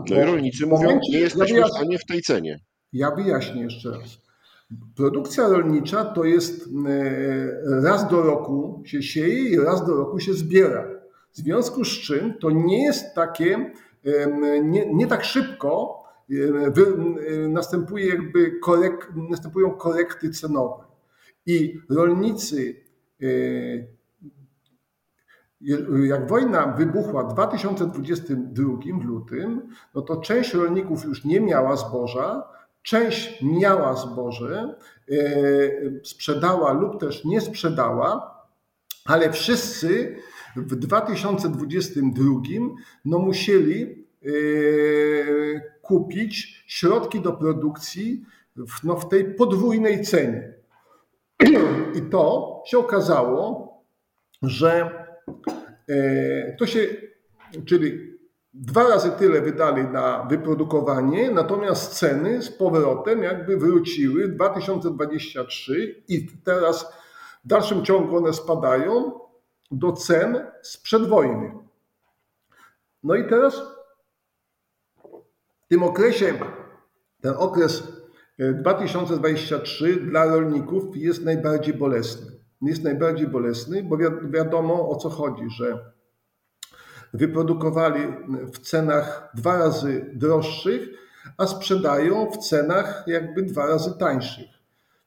No 0.10 0.22
i 0.22 0.26
rolnicy 0.26 0.68
mówią, 0.68 1.00
nie 1.10 1.20
jesteśmy 1.20 1.64
w 1.64 1.68
stanie 1.68 2.00
w 2.00 2.06
tej 2.06 2.22
cenie. 2.22 2.60
Ja 2.94 3.12
wyjaśnię 3.12 3.64
jeszcze 3.64 3.92
raz. 3.92 4.22
Produkcja 4.96 5.48
rolnicza 5.48 6.06
to 6.06 6.24
jest 6.24 6.70
raz 7.84 8.10
do 8.10 8.22
roku 8.22 8.84
się 8.86 9.04
sieje 9.04 9.50
i 9.50 9.60
raz 9.60 9.86
do 9.86 9.96
roku 9.96 10.20
się 10.20 10.34
zbiera. 10.34 10.88
W 11.32 11.38
związku 11.38 11.86
z 11.86 11.90
czym 11.90 12.34
to 12.42 12.52
nie 12.52 12.84
jest 12.84 13.16
takie, 13.16 13.72
nie, 14.64 14.94
nie 14.94 15.08
tak 15.08 15.24
szybko 15.26 15.99
następuje 17.50 18.08
jakby 18.08 18.52
korek, 18.52 19.12
następują 19.30 19.72
korekty 19.72 20.30
cenowe. 20.30 20.84
I 21.46 21.80
rolnicy, 21.90 22.76
e, 23.22 23.26
jak 26.08 26.28
wojna 26.28 26.68
wybuchła 26.68 27.24
w 27.24 27.34
2022 27.34 29.00
w 29.02 29.06
lutym, 29.06 29.70
no 29.96 30.02
to 30.02 30.18
część 30.18 30.54
rolników 30.54 31.04
już 31.06 31.26
nie 31.26 31.42
miała 31.42 31.76
zboża, 31.76 32.44
część 32.84 33.42
miała 33.42 33.96
zboże, 33.96 34.76
e, 35.12 35.16
sprzedała 36.04 36.74
lub 36.74 37.00
też 37.00 37.26
nie 37.26 37.42
sprzedała, 37.42 38.40
ale 39.06 39.32
wszyscy 39.32 40.16
w 40.56 40.76
2022 40.76 42.24
no 43.06 43.20
musieli 43.20 43.82
e, 43.84 43.96
kupić 45.82 46.64
środki 46.68 47.22
do 47.22 47.34
produkcji 47.34 48.26
w, 48.56 48.84
no, 48.84 48.96
w 48.96 49.10
tej 49.10 49.34
podwójnej 49.34 50.02
cenie. 50.02 50.54
I 51.98 52.02
to 52.12 52.64
się 52.66 52.78
okazało, 52.78 53.70
że 54.42 54.92
e, 55.90 56.56
to 56.56 56.66
się, 56.66 56.80
czyli 57.66 58.10
dwa 58.54 58.88
razy 58.88 59.12
tyle 59.12 59.42
wydali 59.42 59.84
na 59.84 60.24
wyprodukowanie, 60.30 61.32
natomiast 61.32 61.94
ceny 61.94 62.42
z 62.42 62.52
powrotem 62.52 63.24
jakby 63.24 63.58
wróciły 63.58 64.28
w 64.28 64.36
2023 64.36 66.04
i 66.08 66.28
teraz 66.44 66.94
w 67.46 67.48
dalszym 67.48 67.86
ciągu 67.86 68.18
one 68.18 68.34
spadają 68.34 69.20
do 69.72 69.92
cen 69.92 70.46
sprzed 70.62 71.08
wojny. 71.08 71.52
No 73.04 73.16
i 73.16 73.30
teraz 73.30 73.79
tym 75.70 75.84
okresie, 75.84 76.34
ten 77.22 77.34
okres 77.38 77.84
2023 78.40 79.86
e, 79.86 79.96
dla 79.96 80.26
rolników 80.26 80.98
jest 80.98 81.26
najbardziej 81.26 81.74
bolesny. 81.74 82.32
Jest 82.62 82.84
najbardziej 82.84 83.28
bolesny, 83.28 83.84
bo 83.84 83.98
wiadomo 84.30 84.90
o 84.90 84.96
co 84.96 85.10
chodzi, 85.10 85.50
że 85.50 85.92
wyprodukowali 87.14 88.02
w 88.54 88.60
cenach 88.60 89.32
dwa 89.36 89.58
razy 89.58 90.12
droższych, 90.14 90.90
a 91.38 91.48
sprzedają 91.48 92.32
w 92.32 92.38
cenach 92.38 93.04
jakby 93.08 93.44
dwa 93.44 93.68
razy 93.68 93.98
tańszych. 94.00 94.50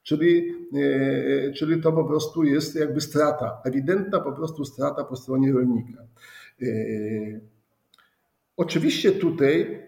Czyli, 0.03 0.55
e, 1.47 1.53
czyli 1.53 1.81
to 1.81 1.91
po 1.91 2.05
prostu 2.05 2.43
jest 2.43 2.75
jakby 2.75 3.01
strata, 3.01 3.61
ewidentna 3.65 4.19
po 4.19 4.31
prostu 4.31 4.65
strata 4.65 5.03
po 5.03 5.15
stronie 5.15 5.51
rolnika. 5.51 6.03
E, 6.61 6.65
oczywiście 8.57 9.11
tutaj 9.11 9.83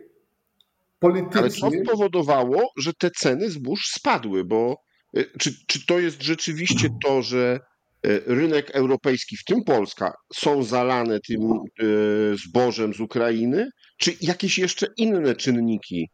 politycznie. 1.10 1.42
Ale 1.42 1.50
co 1.50 1.72
spowodowało, 1.84 2.70
że 2.78 2.94
te 2.94 3.12
ceny 3.12 3.50
zbóż 3.50 3.88
spadły? 3.88 4.46
Bo 4.46 4.78
y, 5.18 5.26
czy, 5.40 5.52
czy 5.68 5.86
to 5.86 6.00
jest 6.00 6.22
rzeczywiście 6.22 6.90
to, 7.04 7.22
że 7.22 7.60
y, 8.06 8.24
rynek 8.26 8.72
europejski, 8.72 9.38
w 9.38 9.44
tym 9.44 9.64
Polska, 9.64 10.14
są 10.34 10.64
zalane 10.64 11.20
tym 11.20 11.42
y, 11.82 12.36
zbożem 12.48 12.94
z 12.94 13.00
Ukrainy, 13.00 13.70
czy 13.98 14.12
jakieś 14.22 14.58
jeszcze 14.58 14.88
inne 14.98 15.36
czynniki? 15.36 16.10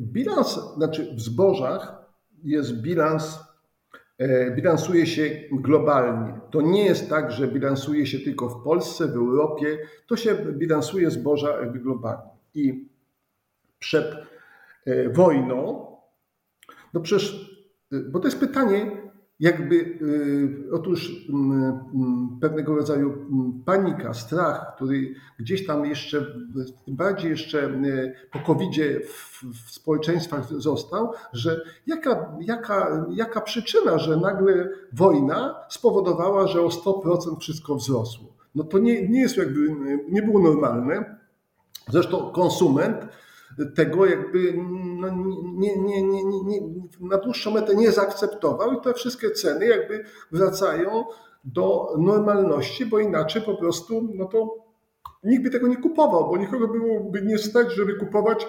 Bilans, 0.00 0.58
znaczy 0.76 1.14
w 1.14 1.20
zbożach 1.20 2.04
jest 2.44 2.82
bilans, 2.82 3.38
e, 4.18 4.50
bilansuje 4.50 5.06
się 5.06 5.40
globalnie. 5.52 6.40
To 6.50 6.60
nie 6.60 6.84
jest 6.84 7.08
tak, 7.08 7.32
że 7.32 7.48
bilansuje 7.48 8.06
się 8.06 8.18
tylko 8.18 8.48
w 8.48 8.64
Polsce, 8.64 9.08
w 9.08 9.16
Europie, 9.16 9.78
to 10.06 10.16
się 10.16 10.34
bilansuje 10.52 11.10
zboża 11.10 11.60
jakby 11.60 11.80
globalnie. 11.80 12.30
I 12.54 12.88
przed 13.84 14.16
e, 14.86 15.08
wojną, 15.08 15.86
no 16.94 17.00
przecież, 17.00 17.50
e, 17.92 17.96
bo 18.00 18.20
to 18.20 18.26
jest 18.26 18.40
pytanie, 18.40 19.04
jakby, 19.40 19.98
e, 20.70 20.74
otóż 20.74 21.26
pewnego 22.40 22.76
rodzaju 22.76 23.26
panika, 23.64 24.14
strach, 24.14 24.74
który 24.76 25.14
gdzieś 25.38 25.66
tam 25.66 25.84
jeszcze, 25.84 26.26
bardziej 26.86 27.30
jeszcze 27.30 27.80
po 28.32 28.38
covid 28.38 28.70
w, 29.08 29.44
w 29.66 29.70
społeczeństwach 29.70 30.46
został, 30.46 31.12
że 31.32 31.60
jaka, 31.86 32.36
jaka, 32.40 33.06
jaka 33.10 33.40
przyczyna, 33.40 33.98
że 33.98 34.16
nagle 34.16 34.68
wojna 34.92 35.54
spowodowała, 35.68 36.46
że 36.46 36.62
o 36.62 36.68
100% 36.68 37.40
wszystko 37.40 37.74
wzrosło. 37.74 38.34
No 38.54 38.64
to 38.64 38.78
nie, 38.78 39.08
nie 39.08 39.20
jest 39.20 39.36
jakby, 39.36 39.76
nie 40.08 40.22
było 40.22 40.40
normalne. 40.40 41.18
Zresztą 41.88 42.32
konsument 42.32 42.96
tego 43.76 44.06
jakby 44.06 44.54
no, 45.00 45.08
nie, 45.54 45.76
nie, 45.76 46.02
nie, 46.02 46.24
nie, 46.24 46.60
na 47.00 47.18
dłuższą 47.18 47.50
metę 47.50 47.74
nie 47.74 47.92
zaakceptował 47.92 48.72
i 48.72 48.80
te 48.80 48.94
wszystkie 48.94 49.30
ceny 49.30 49.66
jakby 49.66 50.04
wracają 50.32 51.04
do 51.44 51.94
normalności, 51.98 52.86
bo 52.86 52.98
inaczej 52.98 53.42
po 53.42 53.54
prostu 53.56 54.08
no 54.14 54.24
to 54.24 54.64
nikt 55.24 55.42
by 55.42 55.50
tego 55.50 55.68
nie 55.68 55.76
kupował, 55.76 56.28
bo 56.28 56.36
nikogo 56.36 56.68
byłoby 56.68 57.22
nie 57.22 57.38
stać, 57.38 57.74
żeby 57.74 57.94
kupować 57.94 58.46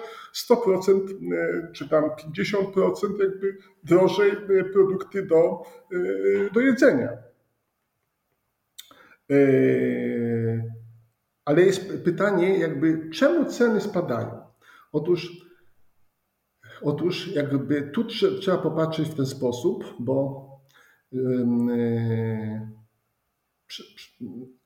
100% 0.50 1.00
e, 1.34 1.72
czy 1.72 1.88
tam 1.88 2.04
50% 2.04 3.20
jakby 3.20 3.56
drożej 3.84 4.30
e, 4.30 4.64
produkty 4.64 5.26
do, 5.26 5.62
e, 5.92 6.50
do 6.50 6.60
jedzenia. 6.60 7.08
Ale 11.44 11.62
jest 11.62 12.04
pytanie 12.04 12.58
jakby 12.58 13.10
czemu 13.10 13.44
ceny 13.44 13.80
spadają? 13.80 14.45
Otóż 14.92 15.46
Otóż 16.82 17.34
jakby 17.34 17.90
tu 17.94 18.04
trze- 18.04 18.38
trzeba 18.38 18.58
popatrzeć 18.58 19.08
w 19.08 19.14
ten 19.14 19.26
sposób, 19.26 19.94
bo 19.98 20.46
e, 21.12 21.18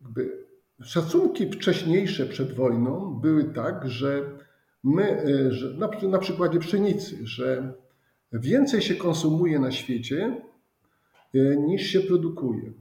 jakby 0.00 0.46
szacunki 0.82 1.50
wcześniejsze 1.50 2.26
przed 2.26 2.52
wojną 2.52 3.20
były 3.20 3.44
tak, 3.44 3.88
że 3.88 4.38
my, 4.84 5.22
e, 5.22 5.52
że 5.52 5.74
na, 5.74 5.88
na 6.08 6.18
przykładzie 6.18 6.58
pszenicy, 6.58 7.26
że 7.26 7.72
więcej 8.32 8.82
się 8.82 8.94
konsumuje 8.94 9.58
na 9.58 9.70
świecie 9.70 10.42
e, 11.34 11.56
niż 11.56 11.82
się 11.82 12.00
produkuje. 12.00 12.72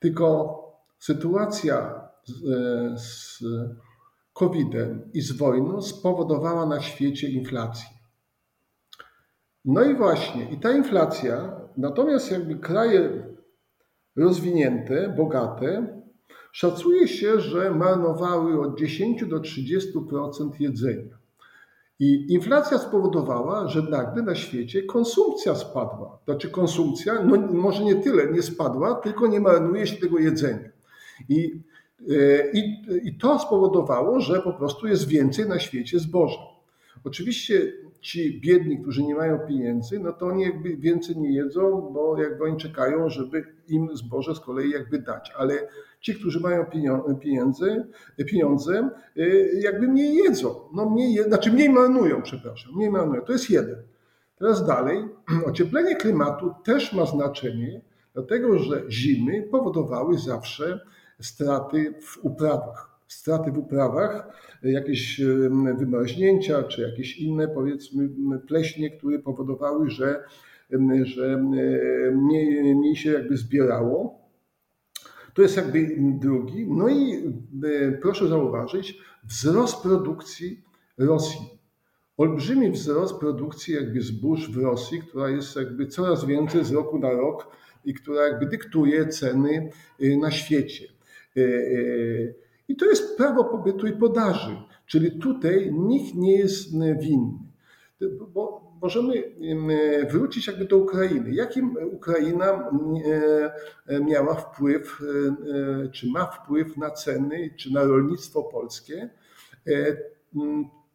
Tylko 0.00 0.58
sytuacja 0.98 2.08
z, 2.24 3.00
z 3.00 3.44
COVID-em 4.34 5.10
i 5.14 5.20
z 5.20 5.32
wojną 5.32 5.82
spowodowała 5.82 6.66
na 6.66 6.80
świecie 6.80 7.28
inflację. 7.28 7.86
No 9.64 9.82
i 9.82 9.94
właśnie, 9.94 10.50
i 10.50 10.56
ta 10.56 10.72
inflacja, 10.72 11.60
natomiast 11.76 12.30
jakby 12.30 12.56
kraje 12.56 13.26
rozwinięte, 14.16 15.14
bogate, 15.16 16.00
szacuje 16.52 17.08
się, 17.08 17.40
że 17.40 17.70
marnowały 17.70 18.60
od 18.60 18.78
10 18.78 19.24
do 19.24 19.40
30% 19.40 20.50
jedzenia. 20.60 21.18
I 21.98 22.32
inflacja 22.32 22.78
spowodowała, 22.78 23.68
że 23.68 23.82
nagle 23.82 24.22
na 24.22 24.34
świecie 24.34 24.82
konsumpcja 24.82 25.54
spadła. 25.54 26.18
Znaczy 26.24 26.50
konsumpcja, 26.50 27.22
no 27.22 27.36
może 27.36 27.84
nie 27.84 27.94
tyle 27.94 28.32
nie 28.32 28.42
spadła, 28.42 28.94
tylko 28.94 29.26
nie 29.26 29.40
marnuje 29.40 29.86
się 29.86 29.96
tego 29.96 30.18
jedzenia. 30.18 30.68
I, 31.28 31.60
i, 32.52 32.82
I 33.04 33.18
to 33.18 33.38
spowodowało, 33.38 34.20
że 34.20 34.42
po 34.42 34.52
prostu 34.52 34.86
jest 34.86 35.08
więcej 35.08 35.48
na 35.48 35.58
świecie 35.58 35.98
zboża. 35.98 36.40
Oczywiście 37.04 37.72
ci 38.00 38.40
biedni, 38.40 38.78
którzy 38.78 39.02
nie 39.02 39.14
mają 39.14 39.38
pieniędzy, 39.38 39.98
no 39.98 40.12
to 40.12 40.26
oni 40.26 40.42
jakby 40.42 40.76
więcej 40.76 41.16
nie 41.16 41.32
jedzą, 41.32 41.90
bo 41.94 42.22
jakby 42.22 42.44
oni 42.44 42.56
czekają, 42.56 43.10
żeby 43.10 43.44
im 43.68 43.96
zboże 43.96 44.34
z 44.34 44.40
kolei 44.40 44.70
jakby 44.70 44.98
dać. 44.98 45.32
Ale 45.36 45.68
ci, 46.00 46.14
którzy 46.14 46.40
mają 46.40 46.64
pieniądze, 47.20 47.84
pieniądze 48.30 48.90
jakby 49.60 49.88
mniej 49.88 50.16
jedzą. 50.16 50.54
No 50.74 50.90
mniej, 50.90 51.22
znaczy 51.22 51.52
mniej 51.52 51.70
marnują, 51.70 52.22
przepraszam, 52.22 52.72
mniej 52.76 52.90
marnują. 52.90 53.22
To 53.22 53.32
jest 53.32 53.50
jeden. 53.50 53.76
Teraz 54.38 54.66
dalej, 54.66 55.04
ocieplenie 55.50 55.96
klimatu 55.96 56.54
też 56.64 56.92
ma 56.92 57.06
znaczenie, 57.06 57.80
dlatego 58.14 58.58
że 58.58 58.82
zimy 58.88 59.42
powodowały 59.42 60.18
zawsze 60.18 60.80
straty 61.20 61.94
w 62.00 62.24
uprawach. 62.24 63.00
Straty 63.08 63.52
w 63.52 63.58
uprawach, 63.58 64.28
jakieś 64.62 65.20
wymarznięcia, 65.78 66.62
czy 66.62 66.82
jakieś 66.82 67.16
inne, 67.16 67.48
powiedzmy, 67.48 68.08
pleśnie, 68.48 68.90
które 68.90 69.18
powodowały, 69.18 69.90
że, 69.90 70.24
że 71.02 71.36
mniej, 72.12 72.74
mniej 72.74 72.96
się 72.96 73.12
jakby 73.12 73.36
zbierało. 73.36 74.24
To 75.34 75.42
jest 75.42 75.56
jakby 75.56 75.96
drugi. 75.98 76.66
No 76.68 76.88
i 76.88 77.14
y, 77.64 77.98
proszę 78.02 78.28
zauważyć, 78.28 78.98
wzrost 79.24 79.82
produkcji 79.82 80.64
Rosji. 80.98 81.40
Olbrzymi 82.16 82.70
wzrost 82.70 83.18
produkcji 83.18 83.74
jakby 83.74 84.00
zbóż 84.00 84.50
w 84.50 84.56
Rosji, 84.56 85.02
która 85.02 85.28
jest 85.28 85.56
jakby 85.56 85.86
coraz 85.86 86.24
więcej 86.24 86.64
z 86.64 86.72
roku 86.72 86.98
na 86.98 87.10
rok 87.10 87.56
i 87.84 87.94
która 87.94 88.26
jakby 88.26 88.46
dyktuje 88.46 89.08
ceny 89.08 89.70
y, 90.02 90.16
na 90.16 90.30
świecie. 90.30 90.93
Y, 91.36 91.40
y, 91.40 92.34
I 92.68 92.76
to 92.76 92.86
jest 92.86 93.16
prawo 93.16 93.44
pobytu 93.44 93.86
i 93.86 93.92
podaży, 93.92 94.56
czyli 94.86 95.18
tutaj 95.18 95.72
nikt 95.72 96.14
nie 96.14 96.38
jest 96.38 96.70
winny. 97.00 97.38
Bo 98.34 98.72
możemy 98.82 99.22
wrócić 100.10 100.46
jakby 100.46 100.64
do 100.64 100.78
Ukrainy. 100.78 101.34
Jakim 101.34 101.76
Ukraina 101.92 102.70
miała 104.00 104.34
wpływ, 104.34 105.00
czy 105.92 106.10
ma 106.10 106.26
wpływ 106.26 106.76
na 106.76 106.90
ceny, 106.90 107.50
czy 107.56 107.72
na 107.72 107.84
rolnictwo 107.84 108.42
polskie? 108.42 109.10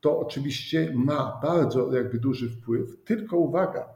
To 0.01 0.19
oczywiście 0.19 0.91
ma 0.95 1.39
bardzo 1.43 1.93
jakby 1.93 2.19
duży 2.19 2.49
wpływ, 2.49 3.03
tylko 3.05 3.37
uwaga, 3.37 3.89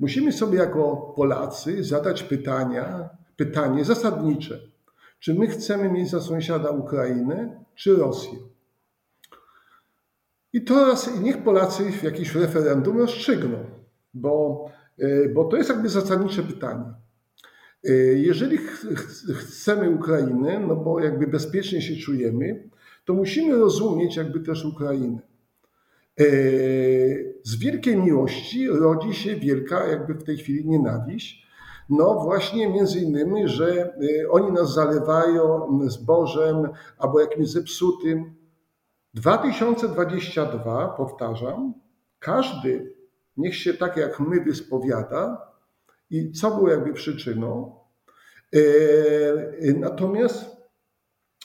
musimy 0.00 0.32
sobie 0.32 0.58
jako 0.58 1.12
Polacy 1.16 1.84
zadać 1.84 2.22
pytania, 2.22 3.08
pytanie 3.36 3.84
zasadnicze. 3.84 4.60
Czy 5.20 5.34
my 5.34 5.46
chcemy 5.46 5.90
mieć 5.90 6.10
za 6.10 6.20
sąsiada 6.20 6.70
Ukrainę 6.70 7.64
czy 7.74 7.96
Rosję? 7.96 8.38
I 10.52 10.64
teraz 10.64 11.20
niech 11.20 11.42
Polacy 11.42 11.92
w 11.92 12.02
jakimś 12.02 12.34
referendum 12.34 12.98
rozstrzygną, 12.98 13.58
bo, 14.14 14.64
y, 14.98 15.32
bo 15.34 15.44
to 15.44 15.56
jest 15.56 15.68
jakby 15.70 15.88
zasadnicze 15.88 16.42
pytanie. 16.42 16.84
Y, 17.88 18.22
Jeżeli 18.26 18.56
ch- 18.58 18.86
ch- 18.96 19.32
chcemy 19.38 19.90
Ukrainę, 19.90 20.60
no 20.68 20.76
bo 20.76 21.00
jakby 21.00 21.26
bezpiecznie 21.26 21.82
się 21.82 21.96
czujemy, 21.96 22.68
to 23.04 23.14
musimy 23.14 23.56
rozumieć 23.58 24.16
jakby 24.16 24.40
też 24.40 24.64
Ukrainę. 24.64 25.18
Y, 26.20 27.34
Z 27.42 27.56
wielkiej 27.56 27.96
miłości 27.96 28.68
rodzi 28.68 29.14
się 29.14 29.36
wielka 29.36 29.86
jakby 29.86 30.14
w 30.14 30.24
tej 30.24 30.36
chwili 30.36 30.66
nienawiść. 30.68 31.47
No 31.88 32.14
właśnie 32.14 32.68
między 32.68 33.00
innymi, 33.00 33.48
że 33.48 33.94
y, 34.02 34.30
oni 34.30 34.52
nas 34.52 34.74
zalewają 34.74 35.68
zbożem 35.88 36.68
albo 36.98 37.20
jakimś 37.20 37.48
zepsutym. 37.48 38.34
2022, 39.14 40.88
powtarzam, 40.88 41.74
każdy 42.18 42.94
niech 43.36 43.56
się 43.56 43.74
tak 43.74 43.96
jak 43.96 44.20
my 44.20 44.40
wyspowiada 44.40 45.52
i 46.10 46.32
co 46.32 46.50
było 46.50 46.70
jakby 46.70 46.92
przyczyną. 46.92 47.78
E, 48.54 48.58
Natomiast 49.74 50.56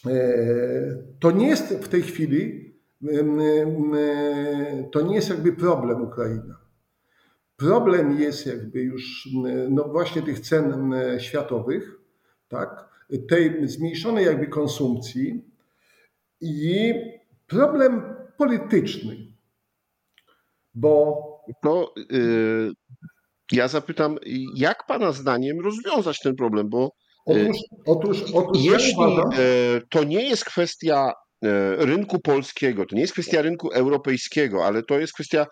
e, 0.08 0.12
to 1.20 1.32
nie 1.32 1.48
jest 1.48 1.74
w 1.74 1.88
tej 1.88 2.02
chwili, 2.02 2.74
e, 3.04 4.90
to 4.92 5.02
nie 5.02 5.16
jest 5.16 5.30
jakby 5.30 5.54
problem 5.54 6.02
Ukraina. 6.02 6.63
Problem 7.56 8.20
jest 8.20 8.46
jakby 8.46 8.82
już 8.82 9.30
m, 9.46 9.76
no 9.76 9.84
właśnie 9.84 10.22
tych 10.22 10.40
cen 10.40 10.94
m, 10.94 11.20
światowych, 11.20 12.00
tak, 12.48 12.90
tej 13.30 13.68
zmniejszonej 13.68 14.26
jakby 14.26 14.48
konsumpcji 14.48 15.42
i 16.42 16.94
problem 17.48 18.04
polityczny, 18.38 19.18
bo 20.74 21.24
To 21.62 21.94
y, 22.12 22.72
ja 23.52 23.68
zapytam, 23.68 24.18
jak 24.56 24.86
Pana 24.88 25.12
zdaniem 25.12 25.60
rozwiązać 25.60 26.20
ten 26.20 26.36
problem, 26.36 26.70
bo 26.70 26.92
otóż, 27.26 27.58
otóż, 27.86 28.24
otóż 28.34 28.66
ja 28.66 28.72
jeśli 28.72 29.04
e, 29.04 29.82
to 29.90 30.04
nie 30.04 30.30
jest 30.30 30.46
kwestia 30.46 31.14
e, 31.44 31.76
rynku 31.86 32.20
polskiego, 32.20 32.86
to 32.86 32.96
nie 32.96 33.02
jest 33.02 33.14
kwestia 33.14 33.42
rynku 33.42 33.72
europejskiego, 33.72 34.66
ale 34.66 34.84
to 34.84 35.00
jest 35.00 35.14
kwestia 35.14 35.44
y, 35.44 35.48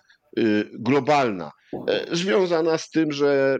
globalna, 0.73 1.51
e, 1.87 2.15
związana 2.15 2.77
z 2.77 2.89
tym, 2.89 3.11
że 3.11 3.57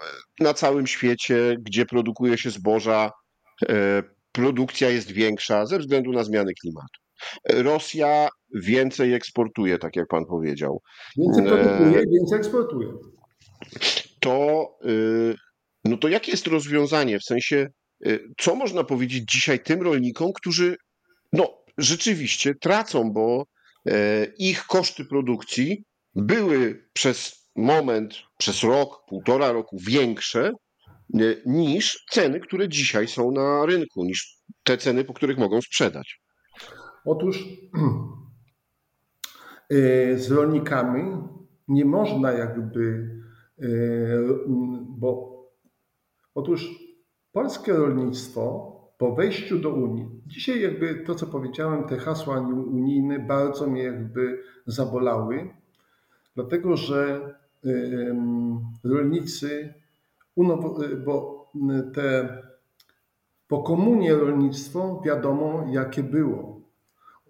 e, 0.00 0.04
na 0.44 0.54
całym 0.54 0.86
świecie, 0.86 1.56
gdzie 1.60 1.86
produkuje 1.86 2.38
się 2.38 2.50
zboża, 2.50 3.10
e, 3.68 4.02
produkcja 4.32 4.90
jest 4.90 5.10
większa 5.10 5.66
ze 5.66 5.78
względu 5.78 6.12
na 6.12 6.24
zmiany 6.24 6.52
klimatu. 6.60 7.00
Rosja 7.48 8.28
więcej 8.54 9.14
eksportuje, 9.14 9.78
tak 9.78 9.96
jak 9.96 10.08
pan 10.08 10.26
powiedział. 10.26 10.80
więcej 11.16 11.44
produkuje, 11.44 12.04
więcej 12.06 12.38
eksportuje. 12.38 12.88
To, 14.20 14.68
y, 14.86 15.34
no 15.84 15.96
to 15.96 16.08
jakie 16.08 16.30
jest 16.30 16.46
rozwiązanie? 16.46 17.18
W 17.18 17.24
sensie, 17.24 17.68
y, 18.06 18.28
co 18.38 18.54
można 18.54 18.84
powiedzieć 18.84 19.24
dzisiaj 19.32 19.60
tym 19.60 19.82
rolnikom, 19.82 20.32
którzy 20.32 20.76
no, 21.32 21.58
rzeczywiście 21.78 22.54
tracą, 22.54 23.12
bo 23.12 23.44
ich 24.38 24.64
koszty 24.64 25.04
produkcji 25.04 25.84
były 26.14 26.88
przez 26.92 27.48
moment, 27.56 28.14
przez 28.38 28.62
rok, 28.62 29.04
półtora 29.08 29.52
roku 29.52 29.76
większe 29.86 30.52
e, 31.14 31.18
niż 31.46 32.04
ceny, 32.10 32.40
które 32.40 32.68
dzisiaj 32.68 33.08
są 33.08 33.30
na 33.30 33.66
rynku, 33.66 34.04
niż 34.04 34.38
te 34.64 34.78
ceny, 34.78 35.04
po 35.04 35.14
których 35.14 35.38
mogą 35.38 35.60
sprzedać. 35.60 36.22
Otóż 37.04 37.44
e, 39.70 40.18
z 40.18 40.30
rolnikami 40.30 41.02
nie 41.68 41.84
można 41.84 42.32
jakby, 42.32 43.10
e, 43.58 43.66
bo 44.88 45.32
otóż 46.34 46.68
polskie 47.32 47.72
rolnictwo 47.72 48.72
po 48.98 49.14
wejściu 49.14 49.58
do 49.58 49.70
Unii, 49.70 50.08
dzisiaj 50.26 50.62
jakby 50.62 50.94
to, 50.94 51.14
co 51.14 51.26
powiedziałem, 51.26 51.84
te 51.84 51.96
hasła 51.96 52.40
unijne 52.40 53.18
bardzo 53.18 53.66
mnie 53.66 53.82
jakby 53.82 54.42
zabolały, 54.66 55.61
dlatego 56.34 56.76
że 56.76 57.20
em, 57.64 58.60
rolnicy, 58.84 59.74
unowo- 60.36 60.96
bo 61.04 61.42
te 61.94 62.38
po 63.48 63.62
komunie 63.62 64.14
rolnictwo 64.14 65.02
wiadomo 65.04 65.66
jakie 65.70 66.02
było. 66.02 66.60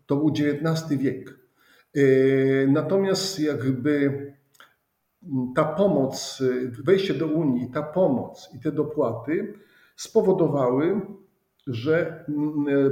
To 0.06 0.16
był 0.16 0.28
XIX 0.28 0.88
wiek. 0.98 1.38
Natomiast 2.68 3.40
jakby 3.40 4.26
ta 5.54 5.64
pomoc, 5.64 6.42
wejście 6.84 7.14
do 7.14 7.26
Unii, 7.26 7.70
ta 7.70 7.82
pomoc 7.82 8.50
i 8.54 8.60
te 8.60 8.72
dopłaty 8.72 9.54
spowodowały, 9.96 11.00
że 11.66 12.24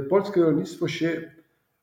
polskie 0.09 0.41
rolnictwo 0.41 0.87
się 0.87 1.31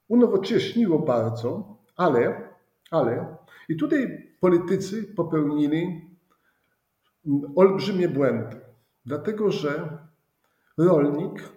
unowocześniło 0.09 0.99
bardzo, 0.99 1.77
ale, 1.97 2.47
ale 2.90 3.37
i 3.68 3.77
tutaj 3.77 4.29
politycy 4.40 5.05
popełnili 5.05 6.09
olbrzymie 7.57 8.09
błędy, 8.09 8.61
dlatego 9.07 9.51
że 9.51 9.98
rolnik 10.79 11.53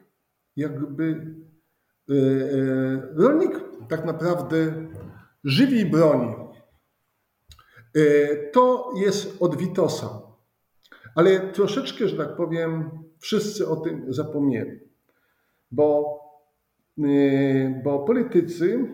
jakby 0.56 1.36
e, 2.10 2.13
e, 2.13 2.17
rolnik 3.15 3.52
tak 3.89 4.06
naprawdę 4.06 4.88
żywi 5.44 5.80
i 5.80 5.86
broni. 5.86 6.36
E, 7.96 8.36
to 8.52 8.94
jest 8.96 9.41
od 9.41 9.56
Witosa, 9.56 10.22
ale 11.15 11.39
troszeczkę, 11.39 12.08
że 12.08 12.17
tak 12.17 12.36
powiem, 12.36 12.89
wszyscy 13.20 13.67
o 13.67 13.76
tym 13.76 14.13
zapomnieli, 14.13 14.80
bo, 15.72 16.20
bo 17.84 18.00
politycy 18.00 18.88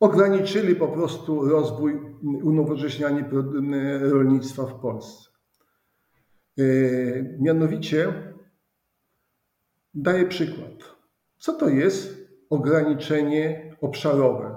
ograniczyli 0.00 0.76
po 0.76 0.88
prostu 0.88 1.48
rozwój, 1.48 2.00
unowocześnianie 2.22 3.24
rolnictwa 4.00 4.66
w 4.66 4.80
Polsce. 4.80 5.30
E, 6.58 6.62
mianowicie 7.40 8.12
daję 9.94 10.26
przykład. 10.26 10.96
Co 11.38 11.52
to 11.52 11.68
jest 11.68 12.28
ograniczenie 12.50 13.76
obszarowe? 13.80 14.54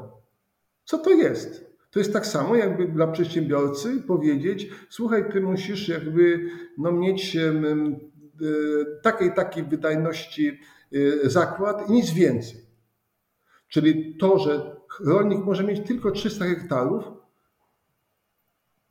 Co 0.85 0.97
to 0.97 1.09
jest? 1.09 1.71
To 1.91 1.99
jest 1.99 2.13
tak 2.13 2.25
samo, 2.25 2.55
jakby 2.55 2.87
dla 2.87 3.07
przedsiębiorcy 3.07 4.01
powiedzieć: 4.01 4.69
Słuchaj, 4.89 5.31
ty 5.31 5.41
musisz 5.41 5.87
jakby 5.87 6.49
no, 6.77 6.91
mieć 6.91 7.35
e, 7.35 7.53
takiej 9.03 9.33
takiej 9.33 9.63
wydajności 9.63 10.59
e, 10.93 11.29
zakład 11.29 11.89
i 11.89 11.91
nic 11.91 12.11
więcej. 12.11 12.60
Czyli 13.71 14.15
to, 14.15 14.39
że 14.39 14.75
rolnik 15.05 15.45
może 15.45 15.63
mieć 15.63 15.87
tylko 15.87 16.11
300 16.11 16.45
hektarów 16.45 17.03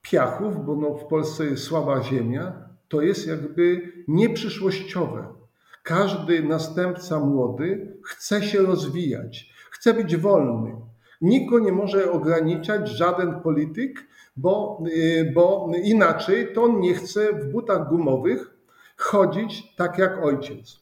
piachów, 0.02 0.66
bo 0.66 0.76
no 0.76 0.94
w 0.94 1.06
Polsce 1.06 1.44
jest 1.44 1.64
słaba 1.64 2.02
ziemia, 2.02 2.68
to 2.88 3.02
jest 3.02 3.26
jakby 3.26 3.92
nieprzyszłościowe. 4.08 5.34
Każdy 5.82 6.42
następca 6.42 7.20
młody 7.20 7.96
chce 8.04 8.42
się 8.42 8.62
rozwijać, 8.62 9.52
chce 9.70 9.94
być 9.94 10.16
wolny. 10.16 10.76
Nikt 11.20 11.52
nie 11.62 11.72
może 11.72 12.12
ograniczać, 12.12 12.88
żaden 12.88 13.40
polityk, 13.40 14.06
bo, 14.36 14.82
y, 14.86 15.32
bo 15.34 15.70
inaczej 15.84 16.52
to 16.54 16.62
on 16.62 16.80
nie 16.80 16.94
chce 16.94 17.32
w 17.32 17.52
butach 17.52 17.88
gumowych 17.88 18.56
chodzić 18.96 19.76
tak 19.76 19.98
jak 19.98 20.24
ojciec. 20.24 20.80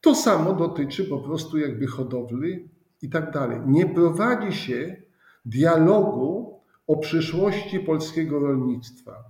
To 0.00 0.14
samo 0.14 0.52
dotyczy 0.52 1.04
po 1.04 1.18
prostu 1.18 1.58
jakby 1.58 1.86
hodowli 1.86 2.75
i 3.06 3.10
tak 3.10 3.30
dalej. 3.30 3.60
Nie 3.66 3.86
prowadzi 3.86 4.56
się 4.56 4.96
dialogu 5.44 6.60
o 6.86 6.96
przyszłości 6.96 7.80
polskiego 7.80 8.38
rolnictwa. 8.38 9.24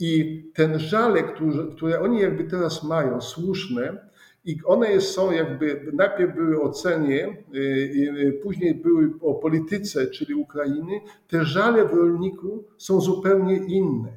I 0.00 0.42
ten 0.54 0.78
żale, 0.78 1.22
które, 1.22 1.66
które 1.76 2.00
oni 2.00 2.20
jakby 2.20 2.44
teraz 2.44 2.84
mają, 2.84 3.20
słuszne, 3.20 4.08
i 4.44 4.58
one 4.64 5.00
są 5.00 5.32
jakby, 5.32 5.90
najpierw 5.92 6.34
były 6.34 6.62
o 6.62 6.70
cenie, 6.70 7.36
y, 7.54 7.58
y, 7.58 8.40
później 8.42 8.74
były 8.74 9.10
o 9.20 9.34
polityce, 9.34 10.06
czyli 10.06 10.34
Ukrainy, 10.34 11.00
te 11.28 11.44
żale 11.44 11.84
w 11.84 11.92
rolniku 11.92 12.64
są 12.76 13.00
zupełnie 13.00 13.56
inne. 13.56 14.12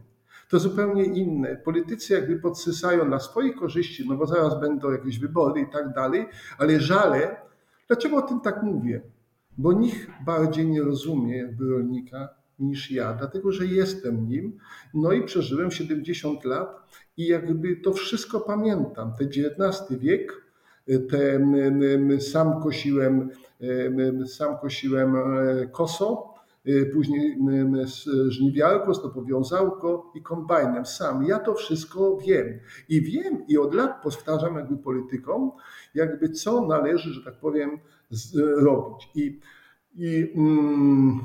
To 0.49 0.59
zupełnie 0.59 1.03
inne. 1.03 1.55
Politycy 1.55 2.13
jakby 2.13 2.39
podsysają 2.39 3.05
na 3.05 3.19
swoje 3.19 3.53
korzyści, 3.53 4.07
no 4.09 4.15
bo 4.15 4.25
zaraz 4.25 4.59
będą 4.59 4.91
jakieś 4.91 5.19
wybory 5.19 5.61
i 5.61 5.71
tak 5.71 5.93
dalej, 5.93 6.25
ale 6.57 6.79
żale 6.79 7.50
Dlaczego 7.91 8.17
o 8.17 8.21
tym 8.21 8.39
tak 8.39 8.63
mówię? 8.63 9.01
Bo 9.57 9.73
nikt 9.73 10.07
bardziej 10.25 10.67
nie 10.67 10.81
rozumie 10.81 11.37
jakby 11.37 11.69
rolnika 11.69 12.29
niż 12.59 12.91
ja, 12.91 13.13
dlatego 13.13 13.51
że 13.51 13.65
jestem 13.65 14.27
nim. 14.27 14.57
No 14.93 15.11
i 15.11 15.23
przeżyłem 15.23 15.71
70 15.71 16.45
lat 16.45 16.69
i 17.17 17.27
jakby 17.27 17.75
to 17.75 17.93
wszystko 17.93 18.39
pamiętam. 18.39 19.13
Te 19.19 19.25
XIX 19.25 19.99
wiek, 19.99 20.45
te, 21.09 21.47
sam 22.19 22.61
kosiłem, 22.63 23.29
sam 24.25 24.57
kosiłem 24.57 25.15
e, 25.15 25.67
koso, 25.67 26.30
e, 26.65 26.85
później 26.85 27.37
żniwiarko, 28.27 28.93
stopowiązałko 28.93 30.11
i 30.15 30.21
kombajnem 30.21 30.85
sam. 30.85 31.25
Ja 31.25 31.39
to 31.39 31.53
wszystko 31.53 32.17
wiem. 32.17 32.59
I 32.89 33.01
wiem 33.01 33.47
i 33.47 33.57
od 33.57 33.73
lat 33.73 34.03
powtarzam 34.03 34.55
jakby 34.55 34.77
politykom, 34.77 35.51
jakby 35.95 36.29
co 36.29 36.67
należy, 36.67 37.13
że 37.13 37.23
tak 37.23 37.39
powiem, 37.39 37.79
robić. 38.57 39.09
I, 39.15 39.39
i 39.95 40.31
mm, 40.35 41.19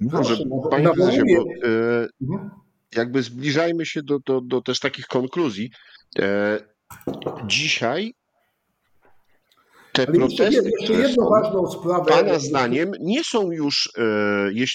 Dobrze, 0.00 0.36
panie 0.70 0.88
prezesie, 0.88 1.22
bo 1.36 1.68
e, 1.68 2.08
mhm. 2.22 2.50
jakby 2.96 3.22
zbliżajmy 3.22 3.86
się 3.86 4.02
do, 4.02 4.18
do, 4.18 4.40
do 4.40 4.60
też 4.60 4.80
takich 4.80 5.06
konkluzji. 5.06 5.70
E, 6.18 6.58
dzisiaj 7.46 8.14
te 9.92 10.02
Ale 10.08 10.12
protesty, 10.12 10.70
jeszcze, 10.80 10.92
jedną 10.92 11.28
ważną 11.28 11.70
sprawę. 11.70 12.04
Pana 12.08 12.38
zdaniem 12.38 12.92
nie 13.00 13.24
są 13.24 13.50
już 13.50 13.92
e, 13.98 14.02
e, 14.02 14.66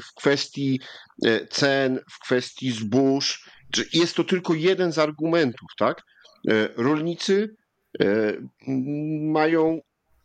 w 0.00 0.14
kwestii 0.14 0.80
e, 1.26 1.46
cen, 1.46 2.00
w 2.12 2.18
kwestii 2.18 2.70
zbóż. 2.70 3.50
Jest 3.92 4.14
to 4.14 4.24
tylko 4.24 4.54
jeden 4.54 4.92
z 4.92 4.98
argumentów, 4.98 5.68
tak? 5.78 6.02
Rolnicy 6.76 7.56
mają 9.20 9.80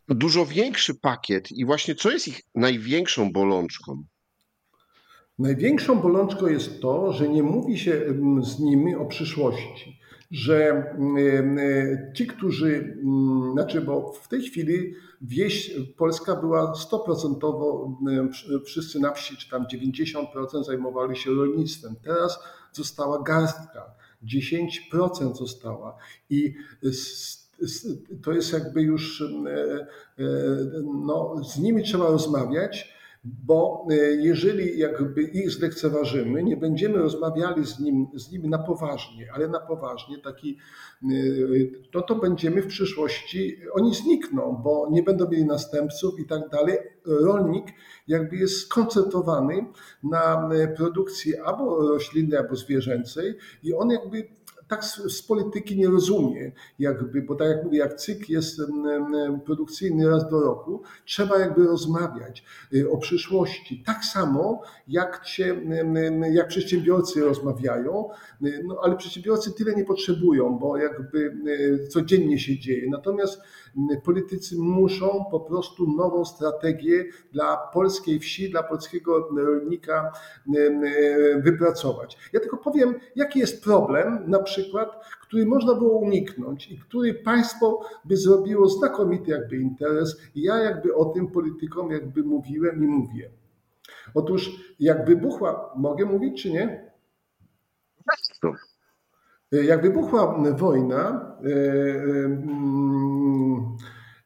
dużo 0.08 0.46
większy 0.46 0.94
pakiet 0.94 1.52
i 1.52 1.64
właśnie 1.64 1.94
co 1.94 2.10
jest 2.10 2.28
ich 2.28 2.40
największą 2.54 3.32
bolączką? 3.32 4.02
Największą 5.38 6.00
bolączką 6.00 6.46
jest 6.46 6.80
to, 6.80 7.12
że 7.12 7.28
nie 7.28 7.42
mówi 7.42 7.78
się 7.78 8.00
z 8.42 8.60
nimi 8.60 8.94
o 8.94 9.04
przyszłości, 9.04 9.98
że 10.30 10.84
ci, 12.14 12.26
którzy, 12.26 12.98
znaczy, 13.52 13.80
bo 13.80 14.12
w 14.12 14.28
tej 14.28 14.42
chwili 14.42 14.94
wieś 15.20 15.74
polska 15.96 16.36
była 16.36 16.72
100%, 16.72 18.60
wszyscy 18.64 19.00
na 19.00 19.12
wsi, 19.12 19.36
czy 19.36 19.50
tam 19.50 19.66
90% 19.74 20.64
zajmowali 20.64 21.16
się 21.16 21.30
rolnictwem. 21.30 21.94
Teraz 22.04 22.38
została 22.72 23.22
garstka, 23.22 23.94
10% 24.24 25.34
została 25.34 25.96
i 26.30 26.54
to 28.22 28.32
jest 28.32 28.52
jakby 28.52 28.82
już, 28.82 29.22
e, 29.22 29.86
e, 30.18 30.24
no, 31.06 31.44
z 31.44 31.58
nimi 31.58 31.82
trzeba 31.82 32.06
rozmawiać, 32.06 32.94
bo 33.24 33.86
e, 33.90 33.94
jeżeli 33.96 34.78
jakby 34.78 35.22
ich 35.22 35.50
zlekceważymy, 35.50 36.42
nie 36.42 36.56
będziemy 36.56 36.98
rozmawiali 36.98 37.66
z, 37.66 37.80
nim, 37.80 38.06
z 38.14 38.32
nimi 38.32 38.48
na 38.48 38.58
poważnie, 38.58 39.32
ale 39.34 39.48
na 39.48 39.60
poważnie, 39.60 40.18
taki, 40.18 40.58
no 41.94 42.02
to 42.02 42.14
będziemy 42.14 42.62
w 42.62 42.66
przyszłości, 42.66 43.56
oni 43.72 43.94
znikną, 43.94 44.60
bo 44.64 44.88
nie 44.90 45.02
będą 45.02 45.28
mieli 45.28 45.44
następców 45.44 46.20
i 46.20 46.26
tak 46.26 46.48
dalej. 46.48 46.78
Rolnik 47.06 47.66
jakby 48.08 48.36
jest 48.36 48.60
skoncentrowany 48.60 49.66
na 50.02 50.50
produkcji 50.76 51.36
albo 51.36 51.88
roślinnej, 51.88 52.38
albo 52.38 52.56
zwierzęcej 52.56 53.34
i 53.62 53.74
on 53.74 53.90
jakby 53.90 54.28
tak 54.68 54.84
z, 54.84 55.22
polityki 55.22 55.76
nie 55.76 55.88
rozumie, 55.88 56.52
jakby, 56.78 57.22
bo 57.22 57.34
tak 57.34 57.48
jak 57.48 57.64
mówię, 57.64 57.78
jak 57.78 57.94
cykl 57.94 58.32
jest 58.32 58.60
produkcyjny 59.44 60.10
raz 60.10 60.30
do 60.30 60.40
roku, 60.40 60.82
trzeba 61.04 61.38
jakby 61.38 61.64
rozmawiać 61.64 62.44
y, 62.74 62.90
o 62.90 62.98
przyszłości. 62.98 63.82
Tak 63.86 64.04
samo 64.04 64.62
jak, 64.88 65.26
się, 65.26 65.60
jak 66.32 66.48
przedsiębiorcy 66.48 67.20
rozmawiają, 67.20 68.08
y, 68.44 68.62
no, 68.64 68.78
ale 68.82 68.96
przedsiębiorcy 68.96 69.52
tyle 69.52 69.74
nie 69.74 69.84
potrzebują, 69.84 70.58
bo 70.58 70.76
jakby 70.76 71.18
y, 71.48 71.88
codziennie 71.88 72.38
się 72.38 72.58
dzieje. 72.58 72.90
Natomiast 72.90 73.40
politycy 74.04 74.56
muszą 74.58 75.24
po 75.30 75.40
prostu 75.40 75.96
nową 75.96 76.24
strategię 76.24 77.04
dla 77.32 77.56
polskiej 77.56 78.18
wsi, 78.18 78.50
dla 78.50 78.62
polskiego 78.62 79.28
rolnika 79.36 80.12
wypracować. 81.36 82.18
Ja 82.32 82.40
tylko 82.40 82.56
powiem, 82.56 82.94
jaki 83.16 83.38
jest 83.38 83.64
problem, 83.64 84.24
na 84.26 84.42
przykład, 84.42 85.04
który 85.22 85.46
można 85.46 85.74
było 85.74 85.98
uniknąć 85.98 86.70
i 86.70 86.78
który 86.78 87.14
państwo 87.14 87.80
by 88.04 88.16
zrobiło 88.16 88.68
znakomity 88.68 89.30
jakby 89.30 89.56
interes. 89.56 90.20
Ja 90.34 90.56
jakby 90.56 90.94
o 90.94 91.04
tym 91.04 91.30
politykom 91.30 91.90
jakby 91.90 92.22
mówiłem 92.22 92.84
i 92.84 92.86
mówię. 92.86 93.30
Otóż 94.14 94.50
jak 94.80 95.06
wybuchła, 95.06 95.72
mogę 95.76 96.04
mówić 96.04 96.42
czy 96.42 96.50
nie? 96.50 96.90
Jak 99.62 99.82
wybuchła 99.82 100.42
wojna, 100.56 101.34
e, 101.44 101.50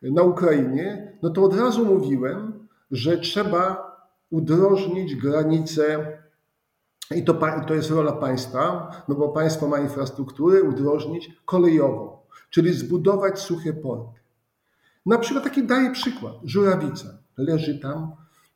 e, 0.02 0.10
na 0.10 0.22
Ukrainie, 0.22 1.12
no 1.22 1.30
to 1.30 1.42
od 1.42 1.54
razu 1.54 1.84
mówiłem, 1.84 2.68
że 2.90 3.18
trzeba 3.18 3.88
udrożnić 4.30 5.16
granice 5.16 6.12
i 7.16 7.24
to, 7.24 7.34
to 7.66 7.74
jest 7.74 7.90
rola 7.90 8.12
państwa, 8.12 8.90
no 9.08 9.14
bo 9.14 9.28
państwo 9.28 9.68
ma 9.68 9.80
infrastrukturę, 9.80 10.62
udrożnić 10.62 11.30
kolejową, 11.44 12.18
czyli 12.50 12.72
zbudować 12.72 13.38
suche 13.38 13.72
porty. 13.72 14.20
Na 15.06 15.18
przykład 15.18 15.44
taki 15.44 15.66
daję 15.66 15.90
przykład. 15.90 16.34
Żurawica 16.44 17.18
leży 17.38 17.78
tam, 17.78 18.12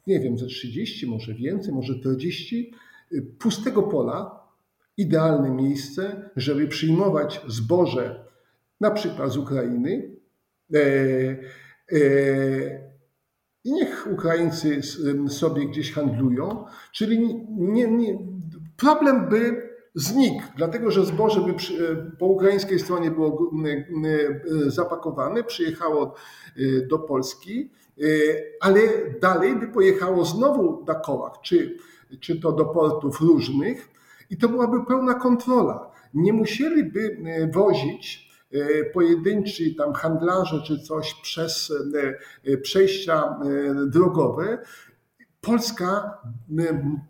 nie 0.06 0.20
wiem, 0.20 0.38
ze 0.38 0.46
30, 0.46 1.06
może 1.06 1.34
więcej, 1.34 1.74
może 1.74 1.98
40 1.98 2.74
y, 3.12 3.22
pustego 3.38 3.82
pola, 3.82 4.41
idealne 4.96 5.50
miejsce, 5.50 6.30
żeby 6.36 6.68
przyjmować 6.68 7.40
zboże, 7.48 8.24
na 8.82 8.90
przykład 8.90 9.32
z 9.32 9.36
Ukrainy. 9.36 10.16
E, 10.74 10.78
e, 11.92 12.92
I 13.64 13.72
niech 13.72 14.08
Ukraińcy 14.12 14.80
sobie 15.28 15.66
gdzieś 15.66 15.92
handlują, 15.92 16.64
czyli 16.92 17.46
nie, 17.58 17.88
nie, 17.88 18.18
problem 18.76 19.28
by 19.28 19.72
znikł, 19.94 20.42
dlatego 20.56 20.90
że 20.90 21.04
zboże 21.04 21.40
by 21.40 21.54
przy, 21.54 21.90
e, 21.90 22.16
po 22.18 22.26
ukraińskiej 22.26 22.78
stronie 22.78 23.10
było 23.10 23.50
zapakowane, 24.66 25.44
przyjechało 25.44 26.14
do 26.90 26.98
Polski, 26.98 27.70
ale 28.60 28.80
dalej 29.20 29.56
by 29.56 29.68
pojechało 29.68 30.24
znowu 30.24 30.84
na 30.84 30.94
kołach, 30.94 31.32
czy, 31.42 31.76
czy 32.20 32.40
to 32.40 32.52
do 32.52 32.64
portów 32.64 33.20
różnych, 33.20 33.91
i 34.32 34.36
to 34.36 34.48
byłaby 34.48 34.84
pełna 34.84 35.14
kontrola. 35.14 35.90
Nie 36.14 36.32
musieliby 36.32 37.18
e, 37.24 37.50
wozić 37.50 38.28
e, 38.52 38.84
pojedynczy 38.84 39.74
tam 39.74 39.92
handlarze 39.92 40.62
czy 40.66 40.78
coś 40.78 41.14
przez 41.14 41.72
e, 42.44 42.56
przejścia 42.56 43.38
drogowe. 43.86 44.58
Polska 45.40 46.18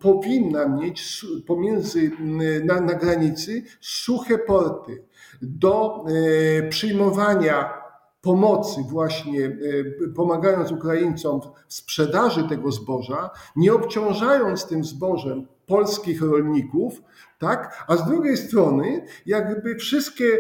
powinna 0.01 0.69
mieć 0.69 1.27
pomiędzy 1.47 2.11
na, 2.65 2.81
na 2.81 2.95
granicy 2.95 3.63
suche 3.81 4.39
porty 4.39 5.05
do 5.43 6.05
przyjmowania 6.71 7.83
pomocy, 8.21 8.81
właśnie 8.91 9.57
pomagając 10.17 10.73
Ukraińcom 10.73 11.41
w 11.69 11.75
sprzedaży 11.75 12.49
tego 12.49 12.73
zboża, 12.73 13.31
nie 13.57 13.75
obciążając 13.75 14.67
tym 14.67 14.85
zbożem 14.85 15.47
polskich 15.67 16.23
rolników, 16.23 17.03
tak? 17.39 17.85
A 17.89 17.97
z 17.97 18.07
drugiej 18.07 18.37
strony, 18.37 19.05
jakby 19.27 19.77
wszystkie, 19.77 20.39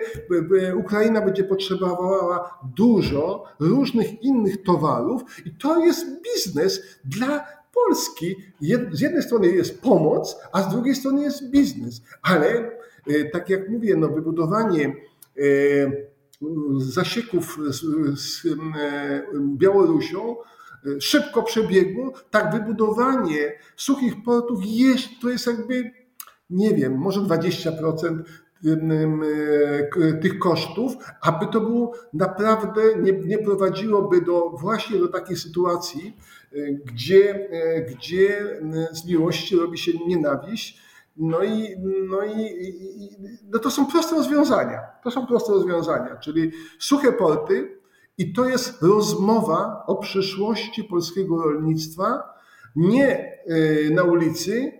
Ukraina 0.76 1.20
będzie 1.20 1.44
potrzebowała 1.44 2.58
dużo 2.76 3.44
różnych 3.60 4.22
innych 4.22 4.62
towarów 4.62 5.22
i 5.46 5.50
to 5.50 5.80
jest 5.80 6.06
biznes 6.22 6.82
dla 7.04 7.46
Polski. 7.74 8.36
Z 8.92 9.00
jednej 9.00 9.22
strony 9.22 9.48
jest 9.48 9.80
pomoc, 9.80 10.36
a 10.52 10.62
z 10.62 10.68
drugiej 10.68 10.94
strony 10.94 11.22
jest 11.22 11.50
biznes. 11.50 12.02
Ale 12.22 12.48
e, 13.06 13.24
tak 13.32 13.50
jak 13.50 13.68
mówię, 13.68 13.96
no 13.96 14.08
wybudowanie 14.08 14.94
e, 15.38 15.42
zasieków 16.78 17.58
z, 17.68 17.80
z 18.20 18.46
e, 18.46 19.22
Białorusią 19.40 20.36
szybko 21.00 21.42
przebiegło, 21.42 22.12
tak 22.30 22.52
wybudowanie 22.52 23.58
suchych 23.76 24.14
portów 24.24 24.60
jest, 24.62 25.08
to 25.22 25.28
jest 25.28 25.46
jakby, 25.46 25.90
nie 26.50 26.74
wiem, 26.74 26.98
może 26.98 27.20
20% 27.20 28.22
tych 30.22 30.38
kosztów, 30.38 30.92
aby 31.22 31.46
to 31.46 31.60
było 31.60 31.92
naprawdę, 32.14 32.82
nie, 32.96 33.12
nie 33.12 33.38
prowadziłoby 33.38 34.20
do 34.20 34.50
właśnie 34.50 34.98
do 34.98 35.08
takiej 35.08 35.36
sytuacji, 35.36 36.16
gdzie, 36.84 37.48
gdzie 37.88 38.46
z 38.92 39.06
miłości 39.06 39.56
robi 39.56 39.78
się 39.78 39.92
nienawiść. 40.06 40.82
No 41.16 41.42
i, 41.42 41.76
no 42.08 42.24
i 42.24 42.68
no 43.52 43.58
to 43.58 43.70
są 43.70 43.86
proste 43.86 44.16
rozwiązania. 44.16 44.80
To 45.04 45.10
są 45.10 45.26
proste 45.26 45.52
rozwiązania, 45.52 46.16
czyli 46.16 46.52
suche 46.78 47.12
porty, 47.12 47.78
i 48.18 48.32
to 48.32 48.44
jest 48.44 48.82
rozmowa 48.82 49.84
o 49.86 49.96
przyszłości 49.96 50.84
polskiego 50.84 51.42
rolnictwa, 51.42 52.22
nie 52.76 53.32
y, 53.50 53.90
na 53.94 54.02
ulicy, 54.02 54.72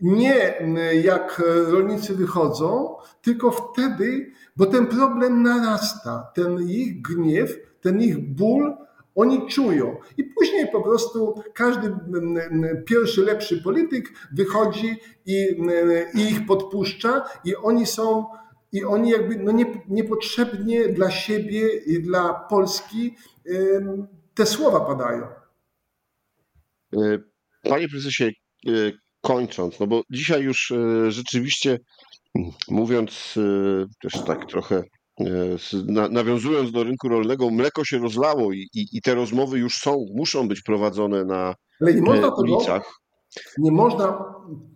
nie 0.00 0.60
y, 0.60 0.96
jak 0.96 1.42
rolnicy 1.66 2.14
wychodzą, 2.14 2.96
tylko 3.22 3.50
wtedy, 3.50 4.32
bo 4.56 4.66
ten 4.66 4.86
problem 4.86 5.42
narasta, 5.42 6.30
ten 6.34 6.62
ich 6.68 7.02
gniew, 7.02 7.56
ten 7.80 8.00
ich 8.00 8.34
ból, 8.34 8.76
oni 9.14 9.46
czują. 9.46 9.96
I 10.18 10.24
później 10.24 10.68
po 10.72 10.82
prostu 10.82 11.42
każdy 11.54 11.96
pierwszy, 12.86 13.24
lepszy 13.24 13.62
polityk 13.62 14.12
wychodzi 14.32 14.96
i, 15.26 15.56
i 16.14 16.20
ich 16.20 16.46
podpuszcza, 16.46 17.24
i 17.44 17.56
oni 17.56 17.86
są 17.86 18.24
i 18.72 18.84
oni 18.84 19.10
jakby 19.10 19.36
no 19.36 19.52
nie, 19.52 19.64
niepotrzebnie 19.88 20.88
dla 20.88 21.10
siebie 21.10 21.68
i 21.86 22.02
dla 22.02 22.34
Polski 22.34 23.16
te 24.34 24.46
słowa 24.46 24.80
padają. 24.80 25.26
E, 26.96 27.18
panie 27.62 27.88
prezesie, 27.88 28.24
e, 28.24 28.70
kończąc, 29.20 29.80
no 29.80 29.86
bo 29.86 30.02
dzisiaj 30.10 30.42
już 30.42 30.70
e, 30.70 31.10
rzeczywiście 31.10 31.78
mówiąc 32.68 33.34
też 34.02 34.24
tak 34.26 34.46
trochę 34.46 34.82
nawiązując 36.10 36.72
do 36.72 36.84
rynku 36.84 37.08
rolnego, 37.08 37.50
mleko 37.50 37.84
się 37.84 37.98
rozlało 37.98 38.52
i, 38.52 38.68
i, 38.74 38.86
i 38.92 39.00
te 39.02 39.14
rozmowy 39.14 39.58
już 39.58 39.74
są, 39.74 40.06
muszą 40.14 40.48
być 40.48 40.62
prowadzone 40.62 41.24
na 41.24 41.54
Ale 41.80 41.94
nie 41.94 42.02
można 42.02 42.34
ulicach. 42.34 42.99
Nie 43.58 43.72
można, 43.72 44.34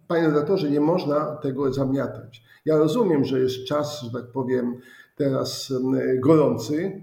panie 0.09 0.27
redaktorze, 0.27 0.71
nie 0.71 0.81
można 0.81 1.37
tego 1.37 1.73
zamiatać. 1.73 2.43
Ja 2.65 2.77
rozumiem, 2.77 3.25
że 3.25 3.41
jest 3.41 3.65
czas, 3.65 4.03
że 4.03 4.11
tak 4.11 4.33
powiem, 4.33 4.81
teraz 5.17 5.73
gorący, 6.19 7.03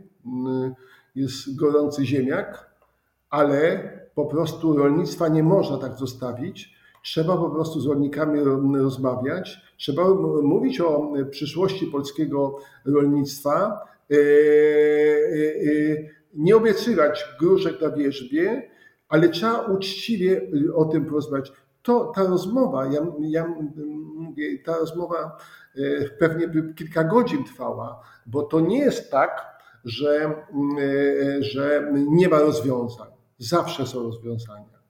jest 1.15 1.55
gorący 1.55 2.05
ziemiak, 2.05 2.69
ale 3.29 3.89
po 4.15 4.25
prostu 4.25 4.77
rolnictwa 4.77 5.27
nie 5.27 5.43
można 5.43 5.77
tak 5.77 5.97
zostawić. 5.97 6.75
Trzeba 7.03 7.37
po 7.37 7.49
prostu 7.49 7.79
z 7.79 7.87
rolnikami 7.87 8.39
rozmawiać, 8.75 9.61
trzeba 9.77 10.09
mówić 10.43 10.81
o 10.81 11.13
przyszłości 11.31 11.87
polskiego 11.87 12.57
rolnictwa, 12.85 13.79
e, 14.11 14.15
e, 14.15 14.17
e, 14.17 16.09
nie 16.33 16.55
obiecywać 16.55 17.25
gruszek 17.39 17.81
na 17.81 17.89
wierzbie, 17.89 18.69
ale 19.11 19.29
trzeba 19.29 19.61
uczciwie 19.61 20.41
o 20.75 20.85
tym 20.85 21.05
porozmawiać 21.05 21.51
to 21.81 22.11
ta 22.15 22.23
rozmowa, 22.23 22.85
ja, 22.85 23.01
ja 23.19 23.47
mówię, 24.15 24.59
ta 24.65 24.77
rozmowa 24.77 25.37
e, 25.75 26.09
pewnie 26.09 26.47
by 26.47 26.73
kilka 26.73 27.03
godzin 27.03 27.43
trwała, 27.43 28.03
bo 28.25 28.43
to 28.43 28.59
nie 28.59 28.79
jest 28.79 29.11
tak, 29.11 29.61
że, 29.85 30.43
e, 30.81 31.43
że 31.43 31.91
nie 31.93 32.29
ma 32.29 32.39
rozwiązań. 32.39 33.07
Zawsze 33.37 33.87
są 33.87 34.03
rozwiązania. 34.03 34.81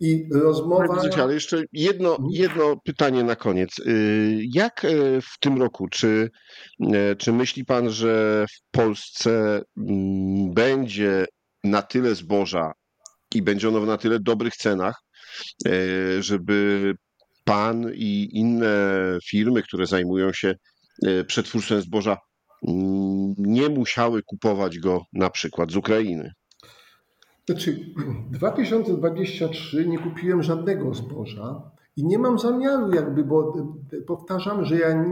I 0.00 0.28
rozmowa. 0.32 1.02
Ale 1.22 1.34
jeszcze 1.34 1.62
jedno, 1.72 2.10
mhm. 2.10 2.28
jedno 2.30 2.76
pytanie 2.84 3.24
na 3.24 3.36
koniec. 3.36 3.78
Y, 3.78 4.38
jak 4.54 4.86
w 5.22 5.38
tym 5.40 5.62
roku, 5.62 5.88
czy, 5.88 6.30
czy 7.18 7.32
myśli 7.32 7.64
Pan, 7.64 7.90
że 7.90 8.44
w 8.50 8.70
Polsce 8.70 9.62
mm, 9.76 10.54
będzie 10.54 11.26
na 11.64 11.82
tyle 11.82 12.14
zboża 12.14 12.72
i 13.34 13.42
będzie 13.42 13.68
ono 13.68 13.80
w 13.80 13.86
na 13.86 13.96
tyle 13.96 14.20
dobrych 14.20 14.56
cenach, 14.56 15.02
E, 15.66 15.72
żeby 16.22 16.94
pan 17.44 17.90
i 17.94 18.28
inne 18.32 18.76
firmy, 19.24 19.62
które 19.62 19.86
zajmują 19.86 20.32
się 20.32 20.54
e, 21.06 21.24
przetwórstwem 21.24 21.80
zboża, 21.80 22.16
mm, 22.68 23.34
nie 23.38 23.68
musiały 23.68 24.22
kupować 24.22 24.78
go 24.78 25.02
na 25.12 25.30
przykład 25.30 25.70
z 25.70 25.76
Ukrainy. 25.76 26.32
Znaczy, 27.46 27.78
2023 28.30 29.86
nie 29.88 29.98
kupiłem 29.98 30.42
żadnego 30.42 30.94
zboża 30.94 31.70
i 31.96 32.06
nie 32.06 32.18
mam 32.18 32.38
zamiaru, 32.38 32.94
jakby, 32.94 33.24
bo 33.24 33.54
e, 33.92 34.00
powtarzam, 34.00 34.64
że 34.64 34.78
ja 34.78 35.04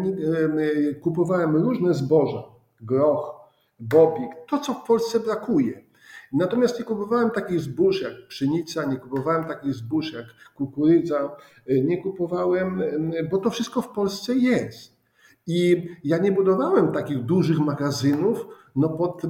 kupowałem 1.00 1.56
różne 1.56 1.94
zboża, 1.94 2.42
groch, 2.80 3.34
bobik, 3.80 4.30
to 4.48 4.58
co 4.58 4.74
w 4.74 4.86
Polsce 4.86 5.20
brakuje. 5.20 5.88
Natomiast 6.32 6.78
nie 6.78 6.84
kupowałem 6.84 7.30
takich 7.30 7.60
zbóż 7.60 8.02
jak 8.02 8.12
pszenica, 8.28 8.84
nie 8.84 8.96
kupowałem 8.96 9.44
takich 9.44 9.74
zbóż 9.74 10.12
jak 10.12 10.26
kukurydza, 10.54 11.36
y, 11.70 11.82
nie 11.84 12.02
kupowałem, 12.02 12.80
y, 12.80 13.28
bo 13.30 13.38
to 13.38 13.50
wszystko 13.50 13.82
w 13.82 13.88
Polsce 13.88 14.34
jest. 14.34 14.98
I 15.46 15.88
ja 16.04 16.18
nie 16.18 16.32
budowałem 16.32 16.92
takich 16.92 17.24
dużych 17.24 17.58
magazynów 17.58 18.46
no 18.76 18.88
pod, 18.88 19.24
y, 19.24 19.28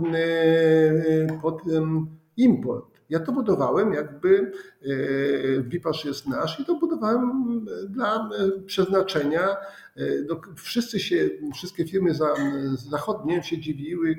pod 1.43 1.63
import. 2.37 2.99
Ja 3.11 3.21
to 3.21 3.33
budowałem 3.33 3.93
jakby 3.93 4.53
Wipasz 5.63 6.05
jest 6.05 6.27
nasz 6.27 6.61
i 6.61 6.65
to 6.65 6.75
budowałem 6.75 7.61
dla 7.89 8.31
przeznaczenia. 8.67 9.57
Wszyscy 10.57 11.01
się, 11.01 11.29
wszystkie 11.55 11.87
firmy 11.87 12.15
za, 12.15 12.35
zachodnie 12.75 13.43
się 13.43 13.59
dziwiły, 13.59 14.17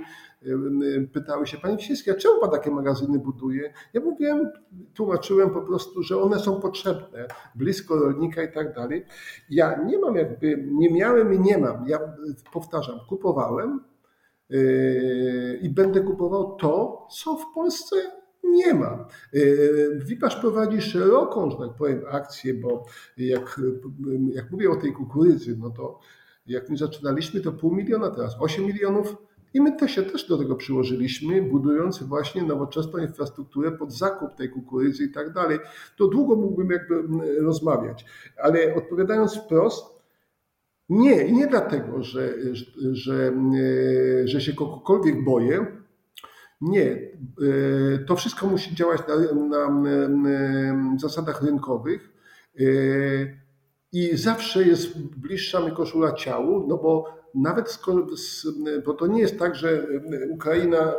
pytały 1.14 1.48
się, 1.48 1.58
Panie 1.58 1.78
Wsiński, 1.78 2.12
a 2.12 2.16
czemu 2.16 2.40
Pan 2.42 2.52
takie 2.52 2.72
magazyny 2.72 3.20
buduje? 3.20 3.74
Ja 3.94 4.02
mówiłem, 4.02 4.50
tłumaczyłem 4.94 5.50
po 5.50 5.62
prostu, 5.62 6.04
że 6.04 6.22
one 6.22 6.40
są 6.40 6.62
potrzebne, 6.62 7.28
blisko 7.56 7.96
rolnika 7.96 8.44
i 8.44 8.52
tak 8.52 8.76
dalej. 8.76 9.06
Ja 9.50 9.84
nie 9.84 10.00
mam 10.00 10.16
jakby, 10.16 10.68
nie 10.72 10.94
miałem 10.94 11.34
i 11.34 11.40
nie 11.40 11.58
mam. 11.58 11.88
Ja 11.88 12.00
powtarzam, 12.54 13.00
kupowałem 13.10 13.84
yy, 14.50 15.60
i 15.62 15.70
będę 15.70 16.02
kupował 16.02 16.56
to, 16.56 17.08
co 17.12 17.36
w 17.36 17.54
Polsce 17.54 17.96
nie 18.44 18.74
ma. 18.74 19.08
Yy, 19.34 20.00
Wipasz 20.06 20.36
prowadzi 20.36 20.82
szeroką, 20.82 21.50
że 21.50 21.58
tak 21.58 21.78
powiem, 21.78 22.02
akcję, 22.10 22.54
bo 22.54 22.86
jak, 23.18 23.62
jak 24.34 24.52
mówię 24.52 24.70
o 24.70 24.76
tej 24.76 24.94
kukurydzy, 24.94 25.58
no 25.58 25.70
to 25.70 26.00
jak 26.48 26.70
my 26.70 26.78
zaczynaliśmy, 26.78 27.42
to 27.42 27.52
pół 27.52 27.72
miliona, 27.72 28.12
teraz 28.12 28.36
8 28.40 28.66
milionów. 28.66 29.29
I 29.54 29.62
my 29.62 29.78
też 29.78 29.92
się 29.96 30.04
też 30.04 30.28
do 30.28 30.38
tego 30.38 30.56
przyłożyliśmy, 30.56 31.42
budując 31.42 32.04
właśnie 32.04 32.44
nowoczesną 32.44 33.00
infrastrukturę 33.00 33.72
pod 33.72 33.94
zakup 33.94 34.36
tej 34.36 34.50
kukurydzy 34.50 35.04
i 35.04 35.12
tak 35.12 35.34
dalej. 35.34 35.60
To 35.98 36.08
długo 36.08 36.36
mógłbym 36.36 36.70
jakby 36.70 36.96
mm, 36.96 37.22
rozmawiać, 37.46 38.06
ale 38.38 38.76
odpowiadając 38.76 39.36
wprost, 39.36 40.00
nie, 40.90 41.32
nie 41.32 41.48
dlatego, 41.48 42.04
że, 42.04 42.34
że, 42.92 43.34
e, 44.24 44.28
że 44.28 44.42
się 44.42 44.54
kogokolwiek 44.54 45.24
boję. 45.24 45.66
Nie, 46.62 46.92
e, 46.92 48.00
to 48.08 48.16
wszystko 48.16 48.48
musi 48.48 48.76
działać 48.76 49.02
na, 49.08 49.34
na, 49.34 49.70
na 50.10 50.98
zasadach 50.98 51.44
rynkowych 51.44 52.10
e, 52.60 52.64
i 53.92 54.18
zawsze 54.18 54.64
jest 54.64 55.00
bliższa 55.00 55.60
mi 55.60 55.72
koszula 55.72 56.14
ciału, 56.14 56.68
no 56.68 56.78
bo 56.78 57.20
nawet 57.36 57.80
bo 58.86 58.94
to 58.94 59.08
nie 59.08 59.22
jest 59.22 59.40
tak, 59.40 59.56
że 59.56 59.88
Ukraina 60.30 60.78
e, 60.78 60.94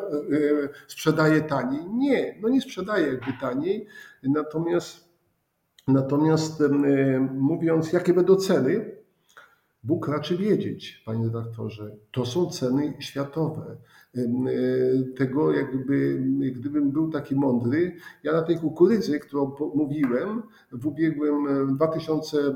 sprzedaje 0.86 1.41
taniej. 1.41 1.80
Nie, 1.91 2.38
no 2.43 2.49
nie 2.49 2.61
sprzedaje 2.61 3.07
jakby 3.07 3.32
taniej. 3.41 3.86
Natomiast, 4.22 5.09
natomiast 5.88 6.61
e, 6.61 6.68
mówiąc, 7.34 7.93
jakie 7.93 8.14
będą 8.14 8.36
ceny, 8.36 8.99
Bóg 9.82 10.08
raczy 10.08 10.36
wiedzieć, 10.36 11.02
panie 11.06 11.24
redaktorze, 11.24 11.96
to 12.10 12.26
są 12.26 12.50
ceny 12.50 12.94
światowe. 12.98 13.76
E, 14.14 14.20
Tego 15.16 15.52
jakby, 15.52 16.22
gdybym 16.54 16.90
był 16.90 17.10
taki 17.10 17.34
mądry, 17.34 17.96
ja 18.22 18.32
na 18.32 18.42
tej 18.42 18.58
kukurydzy, 18.58 19.20
którą 19.20 19.56
mówiłem 19.74 20.42
w 20.72 20.86
ubiegłym 20.86 21.46
e, 21.46 21.74
2000, 21.74 22.38
e, 22.38 22.52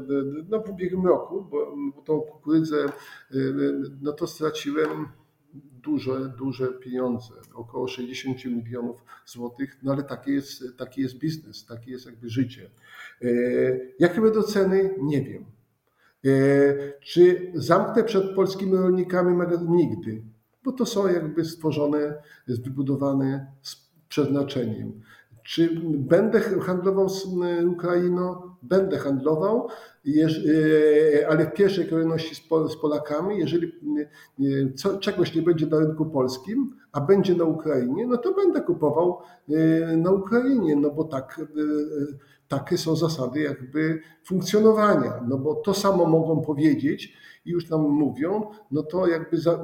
no 0.49 0.63
w 0.63 0.71
ubiegłym 0.71 1.07
roku, 1.07 1.47
bo, 1.51 1.77
bo 1.97 2.03
tą 2.03 2.21
kukurydzę, 2.21 2.85
e, 2.85 2.91
no 4.03 4.13
to 4.13 4.27
straciłem 4.27 5.09
duże, 5.83 6.33
duże 6.39 6.67
pieniądze, 6.73 7.35
około 7.55 7.89
60 7.89 8.45
milionów 8.45 9.05
złotych, 9.27 9.79
no 9.83 9.93
ale 9.93 10.03
taki 10.03 10.33
jest, 10.33 10.65
taki 10.79 11.01
jest 11.01 11.19
biznes, 11.19 11.67
takie 11.67 11.91
jest 11.91 12.07
jakby 12.07 12.29
życie. 12.29 12.71
Jakie 13.99 14.21
będą 14.21 14.43
ceny? 14.43 14.95
Nie 15.03 15.23
wiem. 15.23 15.54
E, 16.25 16.31
Czy 17.01 17.53
zamknę 17.55 18.05
przed 18.05 18.35
polskimi 18.35 18.73
rolnikami 18.73 19.35
magazyn? 19.35 19.73
Nigdy, 19.73 20.23
bo 20.65 20.73
to 20.73 20.87
są 20.87 21.07
jakby 21.07 21.45
stworzone, 21.45 22.23
wybudowane 22.49 23.53
z 23.63 23.91
przeznaczeniem. 24.09 25.01
Czy 25.45 25.81
będę 25.85 26.41
handlował 26.41 27.09
z 27.09 27.27
e, 27.27 27.67
Ukrainą? 27.67 28.54
Będę 28.69 28.99
handlował, 28.99 29.69
e, 30.07 31.29
ale 31.29 31.47
w 31.47 31.53
pierwszej 31.53 31.89
kolejności 31.89 32.35
z, 32.35 32.41
Pol- 32.41 32.69
z 32.69 32.77
Polakami. 32.77 33.39
Jeżeli 33.39 33.73
e, 34.93 34.99
czegoś 35.01 35.35
nie 35.35 35.43
będzie 35.43 35.67
na 35.67 35.79
rynku 35.79 36.07
polskim, 36.07 36.77
a 36.93 37.01
będzie 37.01 37.35
na 37.35 37.45
Ukrainie, 37.45 38.07
no 38.07 38.17
to 38.17 38.35
będę 38.35 38.61
kupował 38.61 39.19
e, 39.49 39.97
na 39.97 40.11
Ukrainie, 40.11 40.77
no 40.77 40.91
bo 40.91 41.05
tak, 41.05 41.41
takie 42.49 42.79
są 42.79 42.97
zasady 42.97 43.41
jakby 43.41 44.01
funkcjonowania, 44.25 45.25
no 45.29 45.39
bo 45.39 45.55
to 45.55 45.75
samo 45.75 46.07
mogą 46.07 46.41
powiedzieć 46.41 47.17
i 47.47 47.51
już 47.51 47.71
nam 47.71 47.81
mówią, 47.81 48.51
no 48.71 48.83
to 48.83 49.07
jakby 49.07 49.39
za, 49.39 49.63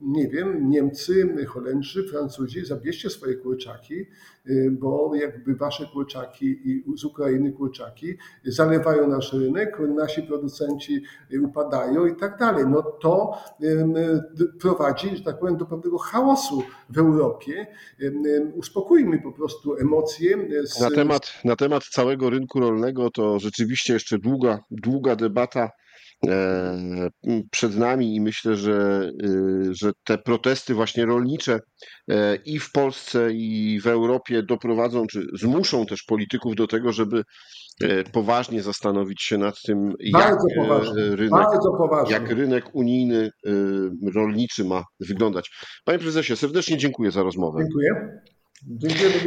nie 0.00 0.28
wiem, 0.28 0.70
Niemcy, 0.70 1.46
Holendrzy, 1.48 2.08
Francuzi, 2.08 2.64
zabierzcie 2.64 3.10
swoje 3.10 3.34
kurczaki, 3.34 4.06
bo 4.70 5.14
jakby 5.14 5.54
wasze 5.54 5.86
kurczaki 5.92 6.46
i 6.46 6.84
z 6.96 7.04
Ukrainy 7.04 7.52
kurczaki 7.52 7.79
zalewają 8.44 9.08
nasz 9.08 9.32
rynek, 9.32 9.78
nasi 9.96 10.22
producenci 10.22 11.02
upadają 11.42 12.06
i 12.06 12.16
tak 12.16 12.38
dalej. 12.38 12.64
No 12.68 12.82
to 12.82 13.38
prowadzi, 14.60 15.16
że 15.16 15.22
tak 15.22 15.38
powiem, 15.38 15.56
do 15.56 15.66
pewnego 15.66 15.98
chaosu 15.98 16.62
w 16.90 16.98
Europie. 16.98 17.66
Uspokójmy 18.54 19.18
po 19.22 19.32
prostu 19.32 19.76
emocje. 19.76 20.36
z- 20.64 20.80
Na 20.80 20.90
temat, 20.90 21.32
na 21.44 21.56
temat 21.56 21.84
całego 21.84 22.30
rynku 22.30 22.60
rolnego 22.60 23.10
to 23.10 23.38
rzeczywiście 23.38 23.92
jeszcze 23.92 24.18
długa, 24.18 24.58
długa 24.70 25.16
debata 25.16 25.70
przed 27.50 27.76
nami 27.76 28.14
i 28.14 28.20
myślę, 28.20 28.56
że, 28.56 29.10
y, 29.24 29.74
że 29.74 29.92
te 30.04 30.18
protesty 30.18 30.74
właśnie 30.74 31.06
rolnicze 31.06 31.60
e, 32.10 32.36
i 32.36 32.58
w 32.58 32.72
Polsce 32.72 33.32
i 33.32 33.80
w 33.80 33.86
Europie 33.86 34.42
doprowadzą, 34.42 35.06
czy 35.06 35.26
zmuszą 35.34 35.86
też 35.86 36.02
polityków 36.02 36.56
do 36.56 36.66
tego, 36.66 36.92
żeby 36.92 37.22
e, 37.82 38.04
poważnie 38.04 38.62
zastanowić 38.62 39.22
się 39.22 39.38
nad 39.38 39.62
tym, 39.62 39.92
jak 40.00 40.32
e, 40.32 41.16
rynek 41.16 41.46
jak 42.10 42.30
rynek 42.30 42.64
unijny 42.74 43.30
rolniczy 44.14 44.64
ma 44.64 44.84
wyglądać. 45.00 45.50
Panie 45.84 45.98
prezesie, 45.98 46.36
serdecznie 46.36 46.76
dziękuję 46.76 47.10
za 47.10 47.22
rozmowę. 47.22 47.58
Dziękuję. 47.60 48.20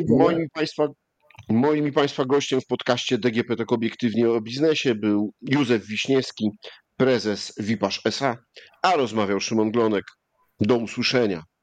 Moim 0.09 0.47
Państwa, 0.53 0.87
moim 1.49 1.87
i 1.87 1.91
Państwa 1.91 2.25
gościem 2.25 2.61
w 2.61 2.65
podcaście 2.65 3.17
DGP 3.17 3.55
tak 3.55 3.71
obiektywnie 3.71 4.29
o 4.29 4.41
biznesie 4.41 4.95
był 4.95 5.33
Józef 5.41 5.85
Wiśniewski, 5.85 6.49
prezes 6.97 7.53
Wipasz 7.57 8.01
SA, 8.05 8.37
a 8.81 8.95
rozmawiał 8.95 9.39
Szymon 9.39 9.71
Glonek. 9.71 10.03
Do 10.59 10.75
usłyszenia. 10.75 11.43